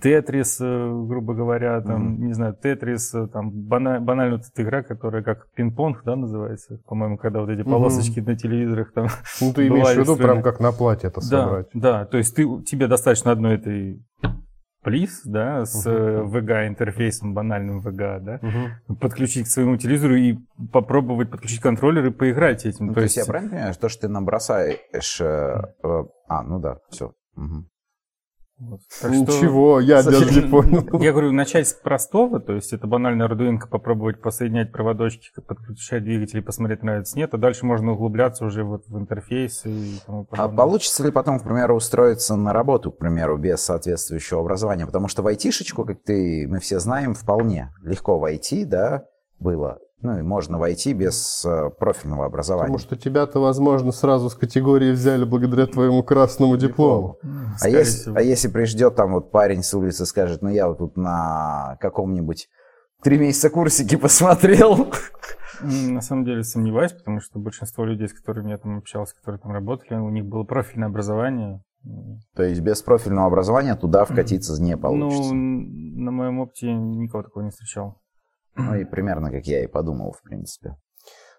[0.00, 4.84] Тетрис, э, грубо говоря, там, не знаю, Тетрис, э, там бана- банально вот эта игра,
[4.84, 9.08] которая как пинг-понг, да, называется, по-моему, когда вот эти полосочки на телевизорах там
[9.40, 11.66] Ну, ты имеешь в виду прям как на платье это да, собрать.
[11.74, 14.00] да, то есть ты, тебе достаточно одной этой
[14.88, 18.96] плиз, да, с э, VGA интерфейсом, банальным VGA, да, Мгм.
[18.96, 20.38] подключить к своему телевизору и
[20.72, 22.86] попробовать подключить контроллер и поиграть этим.
[22.86, 25.20] Ну, то есть я правильно понимаю, что, что ты набросаешь...
[25.20, 27.12] э, э, а, ну да, все.
[28.58, 28.80] Вот.
[29.00, 30.86] Так что- Ничего, я даже не понял.
[31.00, 36.40] Я говорю, начать с простого, то есть это банальная Arduino, попробовать посоединять проводочки, подключать двигатели,
[36.40, 41.04] посмотреть, нравится, нет, а дальше можно углубляться уже вот в интерфейсы и тому А получится
[41.04, 44.86] ли потом, к примеру, устроиться на работу, к примеру, без соответствующего образования?
[44.86, 49.04] Потому что в айтишечку, как ты, мы все знаем, вполне легко войти, да,
[49.38, 49.78] было.
[50.00, 52.66] Ну и можно войти без э, профильного образования.
[52.72, 57.16] Потому что тебя-то, возможно, сразу с категории взяли благодаря твоему красному диплому.
[57.24, 58.16] М, А скорее если, всего.
[58.16, 62.48] а если придет там вот парень с улицы скажет, ну я вот тут на каком-нибудь
[63.02, 64.92] три месяца курсике посмотрел.
[65.62, 69.50] На самом деле сомневаюсь, потому что большинство людей, с которыми я там общался, которые там
[69.50, 71.60] работали, у них было профильное образование.
[72.36, 75.34] То есть без профильного образования туда вкатиться не получится.
[75.34, 78.00] Ну, на моем опыте никого такого не встречал.
[78.58, 80.76] Ну и примерно как я и подумал, в принципе.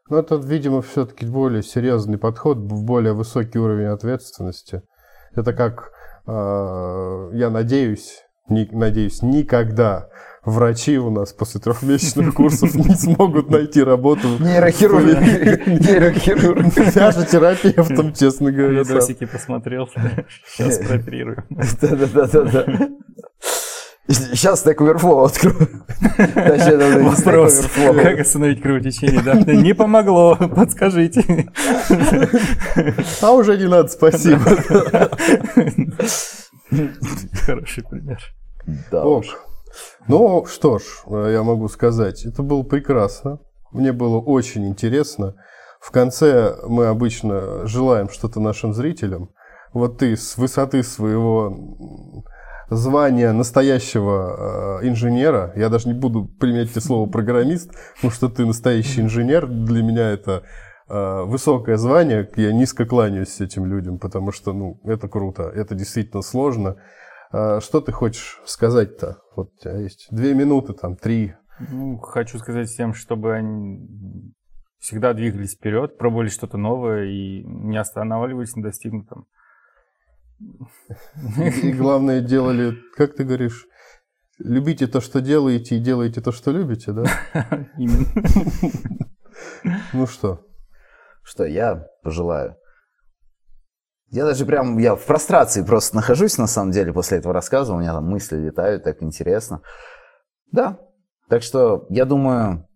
[0.10, 4.82] Но это, видимо, все-таки более серьезный подход, более высокий уровень ответственности.
[5.36, 5.92] Это как,
[6.26, 10.10] э, я надеюсь, ни- надеюсь, никогда
[10.44, 14.28] врачи у нас после трехмесячных курсов не смогут найти работу.
[14.40, 15.04] Нейрохирург.
[15.68, 16.96] Нейрохирург.
[16.96, 18.80] Я же терапевтом, честно говоря.
[18.80, 19.88] Видосики посмотрел.
[20.48, 21.44] Сейчас прооперирую.
[21.82, 22.90] Да-да-да-да.
[24.10, 25.68] Сейчас Stack Overflow открою.
[27.04, 29.22] Вопрос, как остановить кровотечение?
[29.22, 31.52] Да, не помогло, подскажите.
[33.22, 34.42] А уже не надо, спасибо.
[37.46, 38.20] Хороший пример.
[38.92, 39.04] Да.
[40.08, 43.40] Ну, что ж, э, я могу сказать, это было прекрасно.
[43.72, 45.36] Мне было очень интересно.
[45.80, 49.30] В конце мы обычно желаем что-то нашим зрителям.
[49.74, 52.24] Вот ты с высоты своего
[52.70, 58.30] м, звания настоящего э, инженера, я даже не буду применять это слово программист, потому что
[58.30, 60.44] ты настоящий инженер, для меня это
[60.88, 66.22] э, высокое звание, я низко кланяюсь этим людям, потому что, ну, это круто, это действительно
[66.22, 66.78] сложно.
[67.32, 69.20] А Что ты хочешь сказать-то?
[69.36, 71.36] Вот у тебя есть две минуты, там, три.
[71.60, 74.34] Ну, хочу сказать всем, чтобы они
[74.80, 79.28] всегда двигались вперед, пробовали что-то новое и не останавливались на достигнутом.
[81.62, 83.68] И главное, делали, как ты говоришь,
[84.38, 87.04] любите то, что делаете, и делаете то, что любите, да?
[87.78, 88.06] Именно.
[89.94, 90.46] Ну что,
[91.24, 92.56] Что я пожелаю?
[94.12, 97.74] Я даже прям, я в прострации просто нахожусь, на самом деле, после этого рассказа.
[97.74, 99.62] У меня там мысли летают, так интересно.
[100.52, 100.80] Да,
[101.30, 102.68] так что я думаю,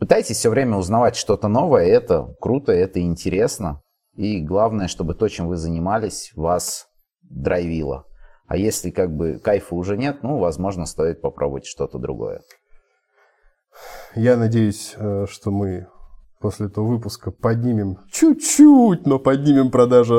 [0.00, 1.84] пытайтесь все время узнавать что-то новое.
[1.84, 3.82] Это круто, это интересно.
[4.14, 6.87] И главное, чтобы то, чем вы занимались, вас
[7.30, 8.04] драйвило.
[8.46, 12.40] А если как бы кайфа уже нет, ну, возможно, стоит попробовать что-то другое.
[14.14, 15.86] я надеюсь, э, что мы
[16.40, 20.14] после этого выпуска поднимем чуть-чуть, но поднимем продажи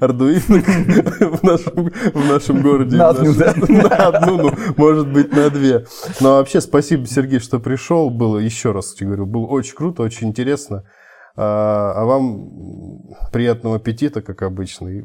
[0.00, 2.96] Arduino в нашем, в нашем городе.
[2.96, 5.86] На одну, нашем- На одну, ну, может быть, на две.
[6.20, 8.10] Но вообще спасибо, Сергей, что пришел.
[8.10, 10.84] Было, еще раз тебе говорю, было очень круто, очень интересно.
[11.36, 14.88] А, а вам приятного аппетита, как обычно.
[14.88, 15.04] И